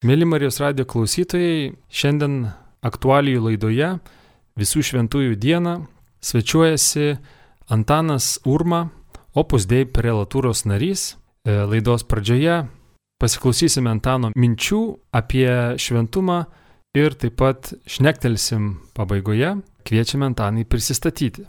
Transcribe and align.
Mėly 0.00 0.24
Marijos 0.24 0.56
radio 0.62 0.86
klausytojai, 0.88 1.74
šiandien 1.92 2.46
aktualijų 2.88 3.42
laidoje 3.50 3.88
visų 4.56 4.80
šventųjų 4.88 5.34
dieną 5.36 5.74
svečiuojasi 6.24 7.18
Antanas 7.68 8.38
Urma, 8.48 8.86
Opus 9.36 9.66
Dei 9.68 9.84
prelatūros 9.84 10.64
narys. 10.64 11.18
E, 11.44 11.52
laidos 11.68 12.06
pradžioje 12.08 12.62
pasiklausysime 13.20 13.92
Antano 13.92 14.32
minčių 14.32 14.80
apie 15.20 15.76
šventumą 15.76 16.40
ir 16.96 17.20
taip 17.20 17.36
pat 17.36 17.74
šnektelsim 17.84 18.72
pabaigoje. 18.96 19.58
Kviečiame 19.84 20.30
Antanai 20.32 20.64
prisistatyti. 20.64 21.44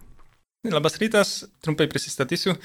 Labas 0.68 1.00
rytas, 1.00 1.38
trumpai 1.64 1.88
prisistatysiu. 1.88 2.60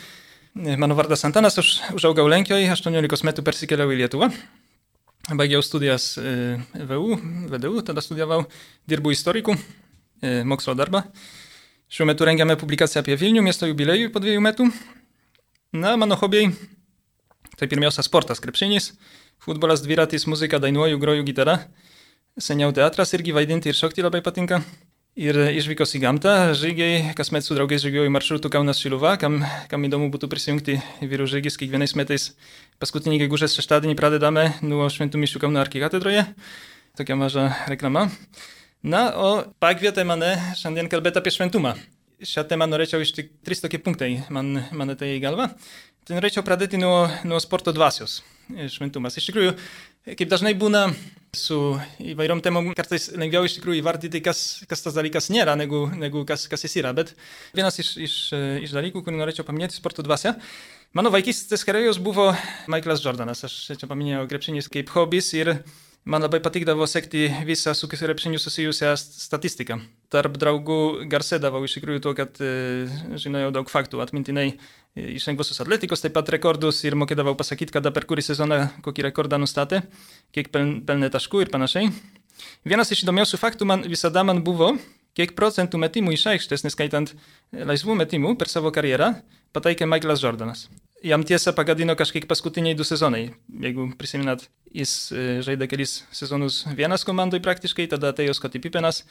Mano 0.57 0.99
vardas 0.99 1.23
Antanas, 1.31 1.63
aš 1.63 1.77
užaugau 1.95 2.27
Lenkijoje, 2.27 2.67
18 2.75 3.31
metų 3.31 3.47
persikėliau 3.47 3.95
į 3.95 4.03
Lietuvą. 4.03 4.35
Baigiau 5.27 5.59
studijas 5.59 6.15
VU, 6.87 7.17
VDU, 7.51 7.81
tada 7.83 7.99
studijavau, 7.99 8.45
dirbu 8.87 9.11
istoriku, 9.11 9.57
mokslo 10.47 10.77
darbą. 10.79 11.01
Šiuo 11.91 12.07
metu 12.07 12.29
rengiame 12.29 12.55
publikaciją 12.61 13.03
apie 13.03 13.17
Vilnių 13.19 13.43
miesto 13.43 13.67
jubiliejų 13.67 14.13
po 14.15 14.23
dviejų 14.23 14.45
metų. 14.47 14.69
Na, 15.75 15.97
mano 15.99 16.15
hobiai 16.21 16.53
tai 17.59 17.67
pirmiausia 17.67 18.07
sportas, 18.07 18.39
krepšinis, 18.39 18.93
futbolas, 19.43 19.83
dviratis, 19.83 20.29
muzika, 20.31 20.63
dainuoju, 20.63 21.03
groju 21.03 21.27
gitarą. 21.27 21.59
Seniau 22.39 22.71
teatras 22.71 23.11
irgi 23.19 23.35
vaidinti 23.35 23.73
ir 23.73 23.75
šokti 23.75 24.07
labai 24.07 24.23
patinka. 24.23 24.63
Ir 25.17 25.33
išvykos 25.57 25.95
į 25.97 26.03
gamtą, 26.03 26.33
žygiai, 26.53 27.15
kasmet 27.17 27.41
su 27.41 27.55
draugais 27.57 27.81
žygiuoju 27.81 28.11
maršrutų 28.13 28.51
Kaunas 28.53 28.77
Šiluva, 28.83 29.15
kam, 29.17 29.39
kam 29.71 29.87
įdomu 29.89 30.11
būtų 30.13 30.29
prisijungti 30.29 30.75
vyrų 31.01 31.25
žygis 31.33 31.57
kiekvienais 31.57 31.95
metais. 31.97 32.27
Paskutinį 32.85 33.23
gegužės 33.23 33.57
šeštadienį 33.57 33.97
pradedame 33.97 34.45
nuo 34.61 34.91
Šventų 34.93 35.23
Mišių 35.23 35.41
Kauno 35.41 35.63
arkikatedroje. 35.63 36.27
Tokia 37.01 37.17
maža 37.17 37.47
reklama. 37.73 38.11
Na, 38.85 39.07
o 39.17 39.31
pakvietė 39.57 40.05
mane 40.05 40.35
šiandien 40.61 40.93
kalbėti 40.93 41.23
apie 41.23 41.33
šventumą. 41.33 41.73
Šią 42.21 42.45
temą 42.53 42.69
norėčiau 42.69 43.01
iš 43.01 43.17
tik 43.17 43.33
trys 43.41 43.65
tokie 43.65 43.81
punktai 43.81 44.19
man, 44.29 44.67
man 44.77 44.93
tai 45.01 45.15
į 45.15 45.23
galvą. 45.25 45.49
Tai 46.05 46.21
norėčiau 46.21 46.45
pradėti 46.45 46.77
nuo, 46.77 47.07
nuo 47.25 47.41
sporto 47.41 47.73
dvasios 47.73 48.21
šventumas. 48.53 49.17
Iš 49.17 49.33
tikrųjų, 49.33 49.57
kaip 50.13 50.29
dažnai 50.29 50.53
būna 50.61 50.91
su 51.37 51.59
įvairiom 52.03 52.41
temom, 52.45 52.73
kartais 52.77 53.11
lengviau 53.19 53.47
iš 53.47 53.59
tikrųjų 53.59 53.81
įvardyti, 53.83 54.23
kas, 54.25 54.43
kas 54.71 54.85
tas 54.85 54.97
dalykas 54.97 55.31
nėra, 55.35 55.57
negu, 55.59 55.85
negu 55.95 56.25
kas, 56.29 56.47
kas 56.51 56.67
jis 56.67 56.79
yra. 56.83 56.95
Bet 56.97 57.13
vienas 57.57 57.79
iš, 57.83 57.93
iš, 58.09 58.17
iš 58.67 58.75
dalykų, 58.77 59.05
kurį 59.07 59.21
norėčiau 59.21 59.47
paminėti, 59.49 59.79
sporto 59.79 60.05
dvasia. 60.07 60.37
Mano 60.97 61.13
vaikystės 61.13 61.67
karjeros 61.69 62.01
buvo 62.01 62.31
Michaelas 62.73 63.05
Jordanas. 63.05 63.45
Aš 63.45 63.57
čia 63.77 63.89
paminėjau 63.91 64.25
krepšinis 64.31 64.71
kaip 64.73 64.93
hobis 64.95 65.33
ir 65.37 65.59
man 66.07 66.23
labai 66.23 66.39
patikdavo 66.43 66.87
sekti 66.87 67.27
visą 67.47 67.75
su 67.75 67.89
krepšiniu 67.91 68.39
susijusią 68.39 68.93
statistiką. 68.97 69.81
Tarp 70.13 70.39
draugų 70.39 71.09
garsėdavau 71.11 71.65
iš 71.67 71.77
tikrųjų 71.79 72.03
tuo, 72.05 72.15
kad 72.19 72.39
e, 72.39 72.87
žinojau 73.19 73.51
daug 73.59 73.71
faktų 73.71 74.01
atmintinai 74.05 74.53
iš 74.97 75.27
lengvosios 75.29 75.61
atletikos, 75.65 76.05
taip 76.05 76.15
pat 76.17 76.31
rekordus 76.33 76.85
ir 76.87 76.97
mokėdavau 76.97 77.35
pasakyti, 77.39 77.75
kada 77.75 77.93
per 77.93 78.07
kurį 78.09 78.25
sezoną 78.29 78.61
kokį 78.87 79.09
rekordą 79.11 79.41
nustatė, 79.43 79.83
kiek 80.33 80.53
pelnė 80.55 81.11
taškų 81.13 81.45
ir 81.45 81.53
panašiai. 81.53 81.91
Vienas 82.69 82.93
iš 82.95 83.03
įdomiausių 83.05 83.41
faktų 83.43 83.69
man 83.69 83.85
visada 83.91 84.23
man 84.25 84.45
buvo, 84.47 84.77
kiek 85.19 85.35
procentų 85.37 85.81
metimų 85.83 86.17
iš 86.17 86.27
aikštės, 86.37 86.65
neskaitant 86.69 87.17
laisvų 87.53 87.99
metimų 88.05 88.37
per 88.41 88.53
savo 88.53 88.73
karjerą, 88.73 89.17
pataikė 89.57 89.89
Michaelas 89.91 90.23
Jordanas. 90.25 90.69
Jam 91.05 91.21
tiesa 91.29 91.53
pagadino 91.53 91.93
kažkiek 91.93 92.25
paskutiniai 92.29 92.77
du 92.77 92.85
sezonai. 92.87 93.27
Jeigu 93.63 93.91
prisiminat, 94.01 94.47
jis 94.73 95.13
žaidė 95.45 95.69
kelis 95.69 95.99
sezonus 96.15 96.63
vienas 96.79 97.05
komandai 97.05 97.43
praktiškai, 97.45 97.85
tada 97.93 98.15
atėjo 98.15 98.33
Scottie 98.39 98.63
Pippenas, 98.65 99.03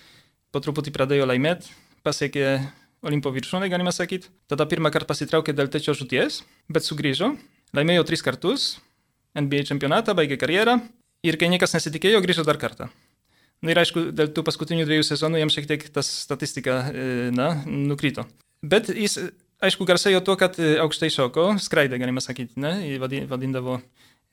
po 0.50 0.64
truputį 0.66 0.94
pradėjo 0.95 1.27
laimėti, 1.30 1.69
pasiekė 2.05 2.58
Olimpo 3.05 3.30
viršūnę, 3.30 3.69
galima 3.69 3.94
sakyti. 3.94 4.32
Tada 4.49 4.65
pirmą 4.65 4.89
kartą 4.89 5.11
pasitraukė 5.11 5.54
dėl 5.54 5.70
tečio 5.70 5.93
žuties, 5.93 6.39
bet 6.73 6.87
sugrįžo, 6.87 7.36
laimėjo 7.77 8.05
tris 8.09 8.26
kartus, 8.26 8.64
NBA 9.38 9.67
čempionatą, 9.70 10.15
baigė 10.17 10.39
karjerą 10.42 10.80
ir 11.27 11.38
kai 11.38 11.52
niekas 11.54 11.76
nesitikėjo, 11.77 12.23
grįžo 12.26 12.48
dar 12.48 12.58
kartą. 12.58 12.89
Na 13.61 13.76
ir 13.76 13.82
aišku, 13.83 14.08
dėl 14.15 14.32
tų 14.33 14.42
paskutinių 14.48 14.88
dviejų 14.89 15.05
sezonų 15.05 15.43
jam 15.43 15.54
šiek 15.54 15.70
tiek 15.70 15.86
tas 15.93 16.09
statistika, 16.26 16.80
na, 17.36 17.52
nukrito. 17.65 18.26
Bet 18.65 18.89
jis 18.89 19.20
aišku, 19.67 19.86
garsėjo 19.87 20.21
tuo, 20.26 20.36
kad 20.39 20.58
e, 20.61 20.76
aukštai 20.83 21.11
šoko, 21.14 21.43
skraidė, 21.61 21.99
galima 22.02 22.23
sakyti, 22.23 22.59
ne, 22.61 22.73
vadindavo 23.30 23.80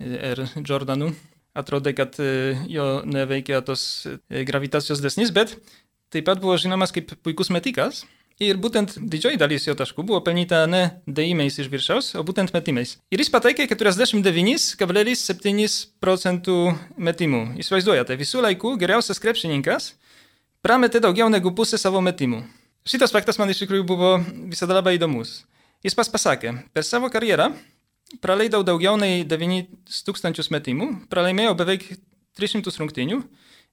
R. 0.00 0.46
Jordanu. 0.66 1.12
Atrodė, 1.52 1.92
kad 1.92 2.16
e, 2.22 2.56
jo 2.72 3.02
neveikia 3.04 3.60
tos 3.66 4.06
e, 4.08 4.44
gravitacijos 4.48 5.02
desnis, 5.04 5.32
bet 5.34 5.52
taip 6.12 6.24
pat 6.28 6.40
buvo 6.40 6.56
žinomas 6.60 6.92
kaip 6.94 7.12
puikus 7.24 7.50
metikas. 7.52 8.04
Ir 8.42 8.56
būtent 8.58 8.94
didžioji 8.96 9.36
dalis 9.38 9.66
jo 9.68 9.74
taškų 9.76 10.02
buvo 10.08 10.20
pelnyta 10.24 10.64
ne 10.66 10.96
dėjimais 11.04 11.58
iš 11.60 11.68
viršaus, 11.70 12.14
o 12.16 12.22
būtent 12.26 12.52
metimais. 12.54 12.96
Ir 13.12 13.20
jis 13.20 13.30
pataikė 13.30 13.66
49,7 13.70 15.76
procentų 16.02 16.56
metimų. 16.96 17.42
Įsivaizduojate, 17.62 18.16
visų 18.18 18.42
laikų 18.48 18.70
geriausias 18.80 19.20
krepšininkas 19.22 19.92
prametė 20.64 20.98
daugiau 21.04 21.28
negu 21.30 21.52
pusę 21.54 21.78
savo 21.78 22.00
metimų. 22.02 22.61
Šitas 22.82 23.12
faktas 23.14 23.38
man 23.38 23.50
iš 23.52 23.60
tikrųjų 23.62 23.84
buvo 23.86 24.16
visada 24.50 24.74
labai 24.74 24.96
įdomus. 24.96 25.44
Jis 25.86 25.94
pas 25.94 26.08
pasakė, 26.10 26.56
per 26.74 26.82
savo 26.82 27.10
karjerą 27.14 27.52
praleidau 28.22 28.64
daugiau 28.66 28.96
nei 28.98 29.22
9000 29.28 30.50
metimų, 30.50 30.88
pralaimėjau 31.12 31.54
beveik 31.60 31.86
300 32.38 32.74
rungtynių, 32.82 33.20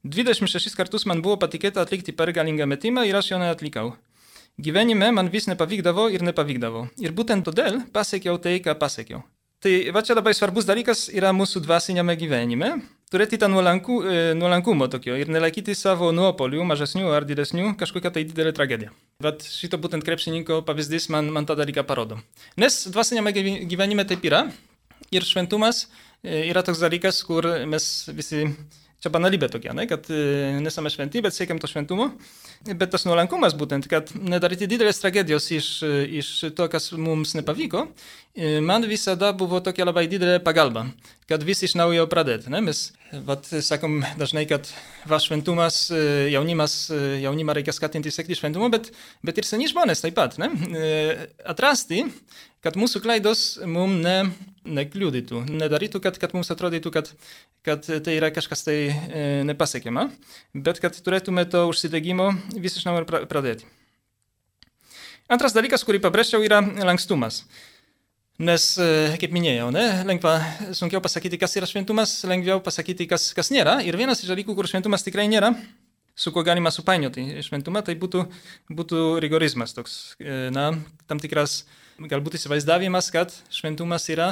26 0.06 0.78
kartus 0.78 1.08
man 1.10 1.24
buvo 1.26 1.40
patikėta 1.42 1.82
atlikti 1.82 2.14
pergalingą 2.16 2.70
metimą 2.70 3.08
ir 3.10 3.18
aš 3.18 3.34
jo 3.34 3.42
neatlikau. 3.42 3.92
Gyvenime 4.62 5.10
man 5.16 5.32
vis 5.34 5.50
nepavykdavo 5.50 6.06
ir 6.14 6.22
nepavykdavo. 6.30 6.86
Ir 7.02 7.16
būtent 7.16 7.48
todėl 7.48 7.82
pasiekiau 7.96 8.38
tai, 8.38 8.60
ką 8.62 8.78
pasiekiau. 8.78 9.24
Tai 9.60 9.74
va 9.96 10.06
čia 10.06 10.16
labai 10.16 10.36
svarbus 10.38 10.70
dalykas 10.70 11.08
yra 11.12 11.34
mūsų 11.36 11.64
dvasinėme 11.66 12.14
gyvenime, 12.20 12.76
turėti 13.14 13.40
tą 13.42 13.50
nuolankų, 13.52 14.00
e, 14.06 14.18
nuolankumo 14.38 14.88
tokio 14.92 15.18
ir 15.20 15.32
nelaikyti 15.34 15.76
savo 15.78 16.12
nuopolių, 16.16 16.64
mažesnių 16.72 17.10
ar 17.16 17.26
didesnių, 17.30 17.74
kažkokią 17.80 18.14
tai 18.16 18.26
didelę 18.30 18.54
tragediją. 18.58 18.94
Bet 19.24 19.46
šito 19.46 19.80
būtent 19.82 20.06
krepšininko 20.06 20.62
pavyzdys 20.68 21.10
man, 21.14 21.32
man 21.36 21.50
tą 21.50 21.58
dalyką 21.60 21.86
parodo. 21.90 22.20
Nes 22.58 22.86
dvasinėme 22.88 23.34
gyvenime 23.70 24.06
taip 24.10 24.26
yra 24.30 24.46
ir 25.12 25.26
šventumas 25.26 25.88
e, 26.24 26.46
yra 26.52 26.64
toks 26.66 26.84
dalykas, 26.86 27.24
kur 27.26 27.50
mes 27.70 27.90
visi 28.14 28.46
Čia 29.00 29.14
banalybė 29.16 29.48
tokia, 29.48 29.72
ne, 29.72 29.86
kad 29.88 30.10
e, 30.12 30.60
nesame 30.60 30.92
šventi, 30.92 31.22
bet 31.24 31.32
siekiam 31.32 31.60
to 31.62 31.70
šventumo. 31.72 32.10
Bet 32.68 32.90
tas 32.92 33.06
nuolankumas 33.08 33.54
būtent, 33.56 33.86
kad 33.88 34.12
nedaryti 34.12 34.68
didelės 34.68 35.00
tragedijos 35.00 35.46
iš, 35.56 35.70
iš 36.20 36.32
to, 36.58 36.68
kas 36.68 36.90
mums 37.00 37.32
nepavyko, 37.38 37.86
e, 37.88 38.29
man 38.62 38.86
visada 38.88 39.32
buvo 39.36 39.60
tokia 39.64 39.86
labai 39.88 40.06
didelė 40.12 40.40
pagalba, 40.44 40.86
kad 41.30 41.44
vis 41.46 41.64
iš 41.68 41.76
naujo 41.80 42.06
pradėti. 42.12 42.52
Ne? 42.54 42.62
Mes 42.66 42.82
vat, 43.28 43.48
sakom 43.66 44.00
dažnai, 44.20 44.46
kad 44.50 44.70
va 45.10 45.20
šventumas, 45.24 45.88
e, 45.92 46.30
jaunimas, 46.34 46.76
jaunimą 47.24 47.58
reikia 47.58 47.76
skatinti 47.76 48.14
siekti 48.14 48.38
šventumo, 48.40 48.70
bet, 48.74 48.92
bet 49.26 49.42
ir 49.42 49.48
seni 49.48 49.70
žmonės 49.72 50.06
taip 50.06 50.16
pat. 50.20 50.38
Ne? 50.42 50.52
Atrasti, 51.50 52.06
kad 52.66 52.78
mūsų 52.80 53.02
klaidos 53.04 53.44
mums 53.68 54.04
ne, 54.04 54.18
nekliudytų, 54.80 55.46
nedarytų, 55.50 56.02
kad, 56.04 56.20
kad 56.22 56.36
mums 56.36 56.52
atrodytų, 56.54 56.94
kad, 56.96 57.12
kad 57.66 57.88
tai 57.88 58.16
yra 58.18 58.32
kažkas 58.36 58.66
tai 58.68 58.78
e, 58.88 59.26
nepasiekiama, 59.48 60.08
bet 60.54 60.82
kad 60.84 60.96
turėtume 60.96 61.46
to 61.50 61.66
užsidegimo 61.72 62.32
vis 62.56 62.80
iš 62.80 62.88
naujo 62.88 63.06
pradėti. 63.30 63.68
Antras 65.30 65.54
dalykas, 65.54 65.84
kurį 65.86 66.02
pabrėžčiau, 66.02 66.42
yra 66.42 66.64
lankstumas. 66.88 67.44
Nes, 68.40 68.66
e, 68.80 69.18
kaip 69.20 69.34
minėjau, 69.36 69.68
ne, 69.76 69.84
lengva, 70.08 70.38
sunkiau 70.78 71.02
pasakyti, 71.04 71.36
kas 71.42 71.58
yra 71.60 71.68
šventumas, 71.68 72.14
lengviau 72.24 72.62
pasakyti, 72.64 73.04
kas, 73.12 73.34
kas 73.36 73.52
nėra. 73.52 73.82
Ir 73.84 73.98
vienas 74.00 74.24
iš 74.24 74.32
dalykų, 74.32 74.56
kur 74.56 74.70
šventumas 74.70 75.04
tikrai 75.04 75.26
nėra, 75.28 75.50
su 76.16 76.32
kuo 76.32 76.46
galima 76.48 76.72
supainioti 76.72 77.44
šventumą, 77.44 77.84
tai 77.84 77.98
būtų, 78.00 78.24
būtų 78.80 79.02
rigorizmas, 79.26 79.76
toks, 79.76 79.98
e, 80.24 80.48
na, 80.56 80.70
tam 81.12 81.20
tikras 81.20 81.66
galbūt 82.00 82.40
įsivaizdavimas, 82.40 83.12
kad 83.12 83.36
šventumas 83.52 84.08
yra 84.16 84.30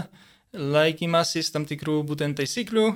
laikymasis 0.55 1.51
tam 1.51 1.67
tikrų 1.67 1.99
būtent 2.07 2.39
taisyklių, 2.39 2.87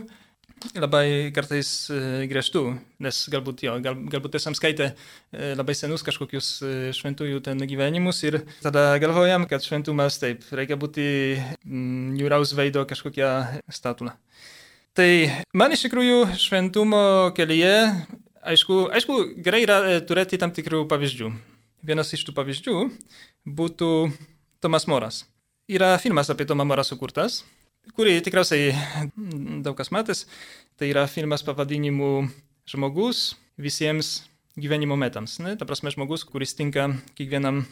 labai 0.75 1.31
kartais 1.35 1.69
e, 1.91 1.99
griežtų, 2.29 2.63
nes 3.03 3.19
galbūt 3.33 3.63
jo, 3.65 3.75
gal, 3.83 3.97
galbūt 4.11 4.37
esam 4.39 4.55
skaitę 4.57 4.91
e, 4.91 5.51
labai 5.57 5.75
senus 5.77 6.03
kažkokius 6.05 6.49
e, 6.61 6.71
šventųjų 6.95 7.41
ten 7.45 7.61
gyvenimus 7.67 8.21
ir 8.27 8.41
tada 8.63 8.95
galvojam, 9.01 9.47
kad 9.49 9.65
šventumas 9.65 10.19
taip, 10.21 10.45
reikia 10.55 10.77
būti 10.79 11.05
mm, 11.37 12.13
niūraus 12.17 12.53
veido 12.57 12.85
kažkokia 12.89 13.61
statula. 13.73 14.15
Tai 14.97 15.07
man 15.55 15.71
iš 15.71 15.85
tikrųjų 15.87 16.25
šventumo 16.39 17.31
kelyje, 17.37 17.75
aišku, 18.43 18.83
aišku 18.91 19.21
gerai 19.43 19.63
yra 19.63 19.79
turėti 20.03 20.39
tam 20.41 20.51
tikrų 20.51 20.83
pavyzdžių. 20.91 21.31
Vienas 21.87 22.11
iš 22.13 22.27
tų 22.27 22.35
pavyzdžių 22.37 22.75
būtų 23.47 23.91
Tomas 24.61 24.85
Moras. 24.91 25.23
Yra 25.71 25.95
filmas 26.03 26.29
apie 26.29 26.45
Tomą 26.45 26.67
Morą 26.67 26.83
sukurtas. 26.85 27.41
Kurį 27.97 28.19
tikriausiai 28.25 28.73
daug 29.65 29.77
kas 29.77 29.93
matęs. 29.93 30.25
Tai 30.79 30.89
yra 30.89 31.05
filmas 31.09 31.43
pavadinimu 31.45 32.27
Žmogus 32.69 33.31
visiems 33.61 34.21
gyvenimo 34.59 34.97
metams. 34.99 35.39
Ne? 35.43 35.55
Ta 35.57 35.67
prasme, 35.67 35.91
žmogus, 35.93 36.23
kuris 36.27 36.53
tinka 36.57 36.89
kiekvienam, 37.17 37.63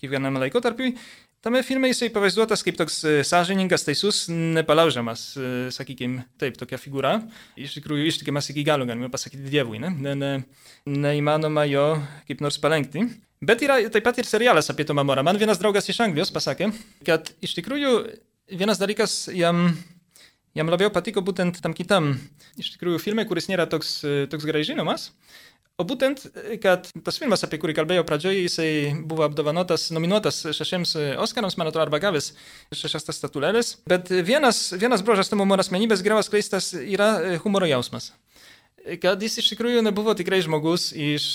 kiekvienam 0.00 0.38
laikotarpiui. 0.42 0.94
Tame 1.42 1.58
filme 1.66 1.88
jisai 1.90 2.06
pavaizduotas 2.14 2.62
kaip 2.62 2.76
toks 2.78 3.00
e, 3.02 3.12
sąžiningas, 3.26 3.82
teisus, 3.82 4.28
nepalaužiamas, 4.30 5.24
e, 5.34 5.48
sakykime, 5.74 6.22
taip, 6.38 6.54
tokia 6.60 6.78
figūra. 6.78 7.16
Iš 7.58 7.74
tikrųjų, 7.80 8.06
ištikimas 8.12 8.52
iki 8.52 8.62
galo, 8.66 8.86
galime 8.86 9.10
pasakyti 9.10 9.50
Dievui. 9.50 9.80
Ne? 9.82 9.90
Ne, 9.90 10.14
ne, 10.20 10.30
neįmanoma 10.86 11.66
jo 11.66 11.86
kaip 12.28 12.44
nors 12.46 12.60
palenkti. 12.62 13.08
Bet 13.42 13.64
yra 13.66 13.80
taip 13.90 14.06
pat 14.06 14.22
ir 14.22 14.28
serialas 14.30 14.70
apie 14.70 14.86
Tomą 14.86 15.02
Morą. 15.02 15.26
Man 15.26 15.40
vienas 15.40 15.58
draugas 15.58 15.90
iš 15.90 15.98
Anglijos 16.04 16.30
pasakė, 16.30 16.70
kad 17.08 17.32
iš 17.42 17.56
tikrųjų 17.58 17.96
vienas 18.58 18.80
dalykas 18.80 19.26
jam, 19.32 19.70
jam 20.56 20.72
labiau 20.72 20.92
patiko 20.92 21.22
būtent 21.24 21.60
tam 21.64 21.74
kitam, 21.76 22.12
iš 22.60 22.74
tikrųjų, 22.74 23.00
filmai, 23.02 23.26
kuris 23.28 23.48
nėra 23.50 23.68
toks, 23.70 24.00
toks 24.32 24.48
gerai 24.48 24.64
žinomas. 24.68 25.10
O 25.80 25.86
būtent, 25.88 26.26
kad 26.60 26.84
tas 27.02 27.16
filmas, 27.18 27.42
apie 27.46 27.56
kurį 27.58 27.74
kalbėjau 27.78 28.04
pradžioje, 28.06 28.42
jisai 28.44 28.72
buvo 29.08 29.24
apdovanotas, 29.24 29.86
nominuotas 29.94 30.42
šešiems 30.52 30.92
Oscarams, 31.24 31.56
man 31.56 31.70
atrodo, 31.70 31.86
arba 31.86 31.98
gavęs 32.02 32.34
šešias 32.76 33.08
tas 33.08 33.18
statulėlės. 33.18 33.78
Bet 33.88 34.12
vienas, 34.12 34.66
vienas 34.76 35.02
brožas 35.02 35.32
Tomo 35.32 35.48
Moro 35.48 35.64
asmenybės 35.64 36.04
geras 36.04 36.28
kleistas 36.30 36.70
yra 36.76 37.38
humoro 37.42 37.66
jausmas. 37.70 38.10
Kad 39.00 39.22
jis 39.22 39.38
iš 39.40 39.48
tikrųjų 39.54 39.80
nebuvo 39.86 40.12
tikrai 40.18 40.42
žmogus 40.44 40.90
iš 40.92 41.26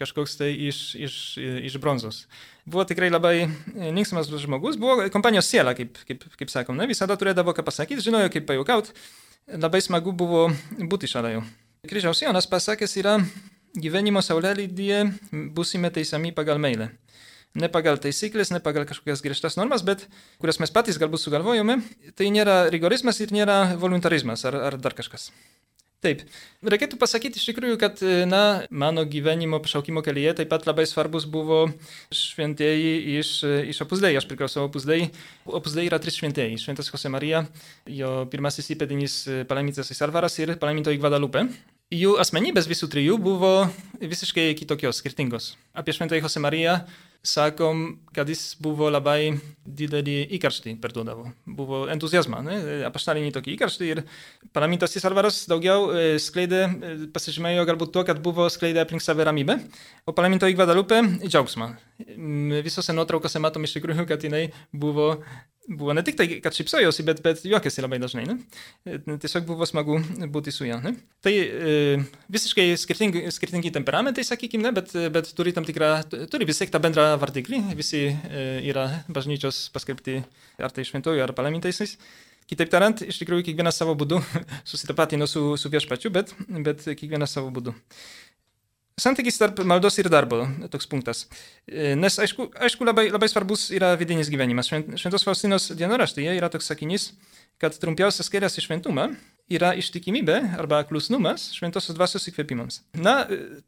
kažkoks 0.00 0.38
tai 0.40 0.52
iš, 0.70 0.80
iš, 0.96 1.20
iš 1.68 1.78
bronzos. 1.82 2.24
Buvo 2.64 2.86
tikrai 2.88 3.10
labai 3.10 3.48
linksmas 3.76 4.30
žmogus, 4.40 4.78
buvo 4.80 5.04
kompanijos 5.12 5.50
siela, 5.52 5.74
kaip, 5.76 5.98
kaip, 6.08 6.24
kaip 6.40 6.52
sakom, 6.52 6.78
ne? 6.80 6.88
visada 6.88 7.16
turėdavo 7.20 7.52
ką 7.52 7.64
pasakyti, 7.66 8.00
žinojo, 8.06 8.30
kaip 8.32 8.46
pajaukaut. 8.48 8.88
Labai 9.60 9.82
smagu 9.84 10.14
buvo 10.16 10.46
būti 10.80 11.10
šalia 11.10 11.34
jo. 11.36 11.42
Kryžiaus 11.84 12.22
Jonas 12.24 12.48
pasakęs 12.48 12.96
yra, 12.96 13.18
gyvenimo 13.76 14.22
saulėlydyje 14.24 15.02
busime 15.52 15.90
teisiami 15.92 16.32
pagal 16.32 16.62
meilę. 16.62 16.88
Ne 17.54 17.68
pagal 17.70 18.00
taisyklės, 18.02 18.50
ne 18.50 18.58
pagal 18.64 18.86
kažkokias 18.88 19.20
griežtas 19.22 19.58
normas, 19.60 19.84
bet 19.86 20.08
kurias 20.42 20.58
mes 20.62 20.72
patys 20.74 20.96
galbūt 20.98 21.22
sugalvojome, 21.22 21.76
tai 22.18 22.32
nėra 22.34 22.64
rigorizmas 22.72 23.20
ir 23.22 23.34
nėra 23.36 23.76
voluntarizmas 23.78 24.42
ar, 24.48 24.56
ar 24.72 24.78
dar 24.80 24.96
kažkas. 24.96 25.28
Taip, 26.04 26.20
reikėtų 26.60 26.98
pasakyti 27.00 27.40
iš 27.40 27.46
tikrųjų, 27.48 27.78
kad 27.80 28.00
na, 28.28 28.42
mano 28.68 29.06
gyvenimo 29.08 29.56
pašaukimo 29.64 30.02
kelyje 30.04 30.34
taip 30.40 30.50
pat 30.52 30.66
labai 30.68 30.84
svarbus 30.88 31.24
buvo 31.24 31.62
šventieji 32.12 33.20
iš, 33.22 33.30
iš 33.72 33.80
opusdėjai, 33.86 34.18
aš 34.20 34.26
priklausau 34.28 34.66
opusdėjai. 34.68 35.06
Opusdėjai 35.48 35.88
yra 35.88 36.00
trys 36.04 36.18
šventieji. 36.20 36.60
Šventas 36.60 36.92
Jose 36.92 37.08
Marija, 37.12 37.46
jo 37.88 38.12
pirmasis 38.32 38.68
įpėdinis 38.76 39.16
palaimintas 39.48 39.92
Salvaras 39.96 40.36
ir 40.42 40.58
palaimintoji 40.60 41.00
Guadalupe. 41.00 41.46
Jų 41.94 42.18
asmenybės 42.20 42.68
visų 42.68 42.90
trijų 42.92 43.16
buvo 43.24 43.54
visiškai 44.00 44.50
kitokios, 44.60 45.00
skirtingos. 45.00 45.54
Apie 45.72 45.96
šventąjį 45.96 46.24
Jose 46.24 46.44
Mariją 46.44 46.78
sakom, 47.24 47.84
kad 48.14 48.28
jis 48.28 48.54
buvo 48.60 48.90
labai 48.92 49.34
didelį 49.64 50.16
įkarštį 50.36 50.74
perduodavo. 50.82 51.30
Buvo 51.48 51.84
entuzijazmą, 51.92 52.42
ne? 52.44 52.58
apaštalinį 52.88 53.32
tokį 53.34 53.54
įkarštį 53.56 53.88
ir 53.88 54.02
palaimintas 54.54 54.94
Alvaras 55.08 55.42
daugiau 55.48 55.88
e, 55.90 56.18
skleidė, 56.22 56.60
e, 56.68 56.92
pasižymėjo 57.14 57.64
galbūt 57.70 57.94
tuo, 57.96 58.04
kad 58.06 58.20
buvo 58.24 58.46
skleidę 58.52 58.84
aplink 58.84 59.02
save 59.04 59.24
ramybę, 59.24 59.56
o 60.04 60.12
palaimintoji 60.12 60.56
Guadalupe 60.58 61.00
džiaugsmą. 61.24 61.72
Visose 62.64 62.94
nuotraukose 62.96 63.40
matom 63.42 63.64
iš 63.64 63.78
tikrųjų, 63.78 64.06
kad 64.10 64.24
jinai 64.24 64.46
buvo 64.72 65.14
buvo 65.68 65.94
ne 65.96 66.02
tik 66.04 66.16
tai, 66.18 66.26
kad 66.44 66.56
šypsojosi, 66.56 67.04
bet, 67.06 67.20
bet 67.24 67.42
juokėsi 67.46 67.84
labai 67.84 67.98
dažnai. 68.02 68.24
Ne? 68.28 68.98
Tiesiog 69.20 69.46
buvo 69.48 69.66
smagu 69.68 69.96
būti 70.32 70.52
su 70.54 70.66
ja. 70.68 70.80
Ne? 70.84 70.94
Tai 71.24 71.32
e, 71.34 71.96
visiškai 72.32 72.66
skirtingi, 72.80 73.24
skirtingi 73.34 73.72
temperamentai, 73.74 74.26
sakykime, 74.26 74.74
bet, 74.76 74.92
bet 75.14 75.30
turi 75.36 75.54
tam 75.56 75.66
tikrą, 75.68 75.92
turi 76.32 76.48
vis 76.48 76.60
tiek 76.60 76.72
tą 76.72 76.82
bendrą 76.84 77.14
vardiklį, 77.22 77.62
visi 77.78 78.06
e, 78.10 78.44
yra 78.70 78.86
bažnyčios 79.08 79.66
paskelbti 79.74 80.20
ar 80.60 80.74
tai 80.74 80.86
šventojų, 80.88 81.24
ar 81.24 81.34
palaimintaisiais. 81.36 81.96
Kitaip 82.50 82.68
tariant, 82.68 83.00
iš 83.00 83.22
tikrųjų 83.22 83.46
kiekvienas 83.46 83.78
savo 83.80 83.94
būdu 83.96 84.20
susitapatino 84.70 85.28
su, 85.30 85.54
su 85.60 85.72
viešpačiu, 85.72 86.12
bet, 86.12 86.34
bet 86.66 86.84
kiekvienas 86.84 87.38
savo 87.38 87.48
būdu. 87.54 87.72
Santykis 88.94 89.40
tarp 89.40 89.58
maldos 89.66 89.96
ir 89.98 90.06
darbo, 90.06 90.44
toks 90.70 90.86
punktas. 90.86 91.24
E, 91.66 91.96
nes 91.98 92.14
aišku, 92.22 92.46
aišku 92.62 92.86
labai, 92.86 93.08
labai 93.10 93.26
svarbus 93.26 93.64
yra 93.74 93.88
vidinis 93.98 94.30
gyvenimas. 94.30 94.70
Šventos 94.70 95.26
Faustinos 95.26 95.66
dienoraštyje 95.74 96.36
yra 96.38 96.46
toks 96.52 96.70
sakinys, 96.70 97.08
kad 97.62 97.76
trumpiausias 97.80 98.30
kelias 98.32 98.58
į 98.58 98.66
šventumą 98.66 99.12
yra 99.52 99.74
ištikimybė 99.76 100.38
arba 100.56 100.78
klusnumas 100.88 101.50
šventosios 101.52 101.96
dvasios 101.96 102.24
įkvėpimams. 102.30 102.78
Na, 102.96 103.26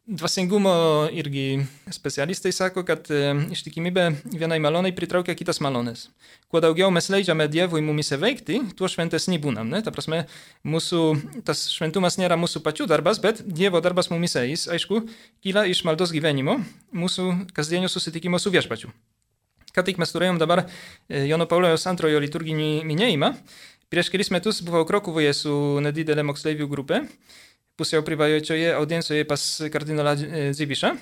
dvasingumo 0.09 0.73
irgi 1.12 1.67
specialistai 1.93 2.53
sako, 2.56 2.85
kad 2.88 3.11
e, 3.12 3.35
ištikimybė 3.53 4.06
vienai 4.33 4.56
malonai 4.62 4.94
pritraukia 4.97 5.37
kitas 5.37 5.61
malonės. 5.65 6.06
Kuo 6.49 6.62
daugiau 6.65 6.88
mes 6.94 7.11
leidžiame 7.12 7.49
Dievui 7.53 7.85
mumise 7.85 8.17
veikti, 8.21 8.62
tuo 8.79 8.88
šventesni 8.88 9.37
būnam. 9.43 9.69
Ne? 9.69 9.83
Ta 9.85 9.93
prasme, 9.93 10.25
mūsų, 10.65 11.03
tas 11.44 11.67
šventumas 11.75 12.17
nėra 12.17 12.41
mūsų 12.41 12.65
pačių 12.65 12.89
darbas, 12.89 13.21
bet 13.21 13.44
Dievo 13.44 13.82
darbas 13.85 14.09
mumise. 14.12 14.47
Jis, 14.49 14.65
aišku, 14.73 15.05
kyla 15.44 15.67
iš 15.69 15.85
maldos 15.85 16.15
gyvenimo, 16.17 16.56
mūsų 16.97 17.53
kasdienio 17.56 17.93
susitikimo 17.93 18.41
su 18.41 18.55
viešpačiu. 18.55 18.94
Ką 19.77 19.82
tik 19.85 19.99
mes 20.00 20.09
turėjom 20.09 20.39
dabar 20.41 20.62
e, 20.65 21.27
Jono 21.29 21.44
Pauliaus 21.44 21.85
antrojo 21.85 22.17
liturginį 22.25 22.81
minėjimą 22.89 23.35
Prieš 23.93 24.11
kelis 24.11 24.33
metus 24.35 24.59
buvau 24.67 24.83
Krokuvoje 24.88 25.31
su 25.37 25.53
nedidelė 25.85 26.25
moksleivių 26.27 26.67
grupė, 26.71 27.05
pusiau 27.79 28.03
privačioje 28.06 28.73
audiencijoje 28.75 29.27
pas 29.29 29.44
kardinolą 29.71 30.17
Dzibišą. 30.56 30.97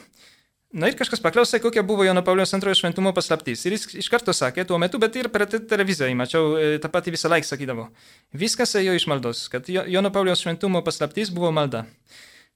Na 0.74 0.88
ir 0.90 0.96
kažkas 0.98 1.20
paklausė, 1.22 1.60
kokia 1.62 1.84
buvo 1.86 2.02
Jono 2.02 2.24
Pauliaus 2.26 2.50
antrojo 2.56 2.74
šventumo 2.74 3.12
paslaptis. 3.14 3.60
Ir 3.62 3.76
jis 3.76 3.86
iš 4.02 4.08
karto 4.10 4.34
sakė, 4.34 4.64
tuo 4.66 4.74
metu, 4.82 4.98
bet 4.98 5.14
ir 5.14 5.28
per 5.30 5.46
televiziją, 5.54 6.10
mačiau 6.18 6.56
tą 6.82 6.90
patį 6.90 7.14
visą 7.14 7.30
laiką 7.30 7.46
sakydavo. 7.46 7.84
Viskas 8.34 8.74
ėjo 8.80 8.96
iš 8.98 9.06
maldos, 9.06 9.44
kad 9.52 9.70
Jono 9.70 10.10
Pauliaus 10.10 10.42
šventumo 10.42 10.82
paslaptis 10.82 11.30
buvo 11.30 11.52
malda. 11.54 11.84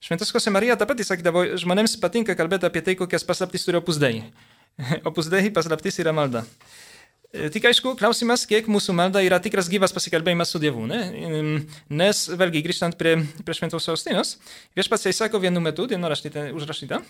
Šventas 0.02 0.34
Jose 0.34 0.50
Marija 0.50 0.74
tą 0.78 0.90
patį 0.90 1.06
sakydavo, 1.06 1.44
žmonėms 1.62 1.94
patinka 2.02 2.34
kalbėti 2.38 2.66
apie 2.66 2.82
tai, 2.86 2.98
kokias 2.98 3.24
paslaptis 3.26 3.64
turi 3.66 3.78
opusdėjai. 3.78 4.26
opusdėjai 5.08 5.54
paslaptis 5.54 6.02
yra 6.02 6.12
malda. 6.14 6.42
E, 7.28 7.50
tik 7.52 7.66
aišku, 7.68 7.90
klausimas, 8.00 8.46
kiek 8.48 8.70
mūsų 8.72 8.94
malda 8.96 9.20
yra 9.20 9.36
tikras 9.44 9.66
gyvas 9.68 9.92
pasikalbėjimas 9.92 10.48
su 10.48 10.60
Dievu. 10.62 10.86
Ne? 10.88 11.00
Nes, 11.92 12.22
vėlgi, 12.40 12.62
grįžtant 12.64 12.96
prie, 12.96 13.18
prie 13.44 13.56
šventos 13.58 13.84
Faustinos, 13.90 14.38
viešpats 14.78 15.04
jai 15.04 15.12
sako 15.12 15.42
vienu 15.42 15.60
metu, 15.60 15.84
dienoraštyte 15.90 16.46
užrašyta, 16.56 17.02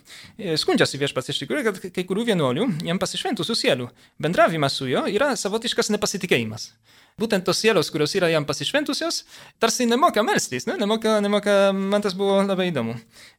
skundžiasi 0.59 0.99
viešpats 0.99 1.31
iš 1.31 1.45
tikrųjų, 1.45 1.69
kad 1.69 1.79
kai 1.95 2.07
kurių 2.09 2.27
vienuolių, 2.33 2.67
jam 2.89 2.99
pasišventusių 2.99 3.59
sielų, 3.63 3.87
bendravimas 4.19 4.81
su 4.81 4.91
juo 4.91 5.07
yra 5.07 5.37
savotiškas 5.39 5.95
nepasitikėjimas 5.95 6.73
būtent 7.19 7.47
tos 7.47 7.61
sielos, 7.63 7.91
kurios 7.93 8.15
yra 8.19 8.31
jam 8.33 8.47
pasišventusios, 8.49 9.23
tarsi 9.63 9.87
nemoka 9.89 10.23
melstis, 10.27 10.69
ne? 10.69 10.77
nemoka, 10.81 11.19
nemoka, 11.25 11.57
man 11.75 12.05
tas 12.05 12.17
buvo 12.19 12.39
labai 12.43 12.69
įdomu. 12.71 12.97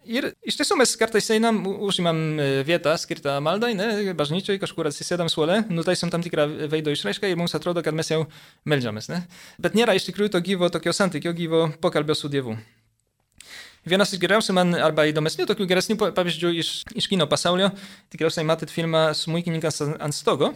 Ir 0.09 0.31
iš 0.47 0.59
tiesų 0.59 0.79
mes 0.79 0.95
kartais 0.99 1.29
einam, 1.35 1.61
užimam 1.67 2.19
e, 2.39 2.49
vietą 2.67 2.95
skirtą 2.99 3.37
maldai, 3.45 3.73
ne? 3.77 4.13
bažnyčiai 4.17 4.61
kažkur 4.61 4.89
atsisėdam 4.89 5.31
suole, 5.31 5.61
nutaisom 5.69 6.11
tam 6.13 6.25
tikrą 6.25 6.47
veido 6.71 6.93
išraišką 6.95 7.31
ir 7.31 7.39
mums 7.39 7.55
atrodo, 7.57 7.83
kad 7.85 7.95
mes 7.97 8.11
jau 8.11 8.25
melžiamės. 8.69 9.11
Ne? 9.13 9.23
Bet 9.61 9.77
nėra 9.79 9.95
iš 9.97 10.09
tikrųjų 10.09 10.35
to 10.35 10.43
gyvo 10.45 10.71
tokio 10.73 10.95
santykio, 10.95 11.35
gyvo 11.37 11.67
pokalbio 11.83 12.17
su 12.17 12.31
Dievu. 12.31 12.57
Vienas 13.87 14.11
iš 14.11 14.19
geriausių 14.19 14.55
man, 14.57 14.73
arba 14.75 15.05
įdomesnių, 15.07 15.45
tokių 15.47 15.67
geresnių 15.69 15.95
pavyzdžių 16.17 16.51
iš, 16.59 16.71
iš 16.99 17.07
kino 17.11 17.27
pasaulio, 17.31 17.69
tikriausiai 18.11 18.47
matėt 18.47 18.73
filmą 18.73 19.09
Smuikininkas 19.15 19.79
ant 19.87 20.17
stogo. 20.17 20.51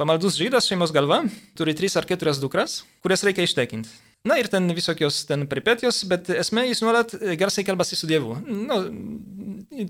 Pamaldus 0.00 0.38
žydas 0.40 0.66
šeimos 0.66 0.90
galva, 0.94 1.22
turi 1.58 1.76
tris 1.78 1.94
ar 2.00 2.08
keturias 2.08 2.42
dukras, 2.42 2.82
kurias 3.04 3.22
reikia 3.26 3.46
ištekinti. 3.46 3.92
Na 4.24 4.38
ir 4.40 4.48
ten 4.48 4.64
visokios 4.72 5.20
ten 5.28 5.44
pripetijos, 5.46 5.98
bet 6.08 6.30
esmė 6.32 6.62
jis 6.70 6.80
nuolat 6.80 7.10
garsiai 7.36 7.66
kalbasi 7.68 7.98
su 7.98 8.08
Dievu. 8.08 8.38
Nu, 8.48 8.78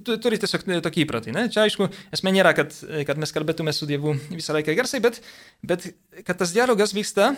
turi 0.02 0.40
tiesiog 0.42 0.66
tokį 0.82 1.04
įpratį. 1.04 1.34
Ne? 1.36 1.44
Čia 1.54 1.62
aišku, 1.68 1.86
esmė 2.14 2.32
nėra, 2.34 2.50
kad, 2.58 2.74
kad 3.06 3.20
mes 3.22 3.30
kalbėtume 3.36 3.72
su 3.72 3.86
Dievu 3.86 4.16
visą 4.34 4.56
laiką 4.58 4.74
garsiai, 4.74 5.04
bet, 5.04 5.22
bet 5.62 5.86
kad 6.26 6.42
tas 6.42 6.50
dialogas 6.56 6.96
vyksta 6.96 7.30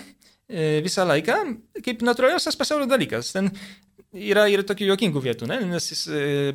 visą 0.86 1.04
laiką 1.04 1.36
kaip 1.84 2.00
natūraliausias 2.06 2.56
pasaulio 2.56 2.88
dalykas. 2.88 3.34
Ten 3.34 3.52
yra 4.16 4.46
ir 4.52 4.64
tokių 4.66 4.90
juokingų 4.92 5.23
vietų, 5.23 5.49
ne? 5.50 5.61
nes 5.70 5.90
jis, 5.92 6.04
e, 6.08 6.52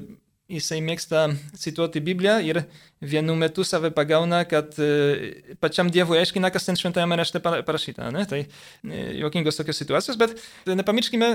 jisai 0.51 0.79
mėgsta 0.83 1.27
cituoti 1.59 2.01
Bibliją 2.03 2.37
ir 2.45 2.61
vienu 3.01 3.35
metu 3.39 3.65
save 3.67 3.91
pagauna, 3.95 4.43
kad 4.49 4.75
e, 4.81 5.55
pačiam 5.61 5.91
Dievui 5.93 6.19
aiškina, 6.21 6.51
kas 6.53 6.67
ten 6.67 6.79
šventajame 6.79 7.19
rašte 7.21 7.41
parašyta. 7.43 8.09
Ne? 8.15 8.25
Tai 8.29 8.41
e, 8.43 9.05
juokingos 9.21 9.59
tokios 9.59 9.81
situacijos, 9.83 10.19
bet 10.21 10.35
nepamirškime 10.69 11.31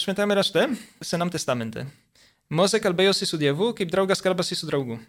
šventajame 0.00 0.40
rašte, 0.40 0.66
Senam 1.04 1.32
testamente. 1.32 1.86
Moze 2.50 2.78
kalbėjosi 2.82 3.26
su 3.26 3.38
Dievu, 3.40 3.72
kaip 3.74 3.90
draugas 3.90 4.22
kalbasi 4.22 4.58
su 4.58 4.68
draugu. 4.68 5.00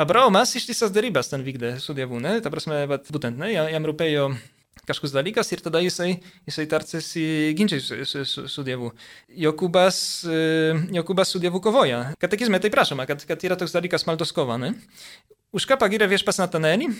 Abraomas 0.00 0.50
ištisas 0.58 0.92
darybas 0.92 1.30
ten 1.30 1.44
vykdė 1.44 1.76
su 1.80 1.94
Dievu, 1.96 2.20
ne? 2.20 2.34
Ta 2.44 2.52
prasme, 2.52 2.82
bet 2.88 3.08
būtent, 3.12 3.38
ne, 3.40 3.54
jam 3.56 3.88
rūpėjo 3.88 4.30
kažkoks 4.88 5.14
dalykas 5.14 5.52
ir 5.52 5.62
tada 5.64 5.82
jisai, 5.84 6.16
jisai 6.48 6.66
tarsi 6.70 7.26
ginčiai 7.58 7.82
su, 7.82 7.98
su, 8.06 8.24
su, 8.24 8.46
su 8.50 8.64
Dievu. 8.66 8.92
Jokūbas, 9.46 9.98
Jokūbas 10.96 11.34
su 11.34 11.42
Dievu 11.42 11.60
kovoja. 11.64 12.02
Katekizme 12.22 12.60
tai 12.62 12.72
prašoma, 12.74 13.06
kad, 13.10 13.22
kad 13.28 13.44
yra 13.46 13.58
toks 13.58 13.74
dalykas 13.76 14.06
maldos 14.08 14.34
kova. 14.36 14.58
Ne? 14.62 14.74
Už 15.56 15.68
ką 15.68 15.78
pagirė 15.80 16.08
viešpas 16.10 16.40
Natanelį? 16.42 16.90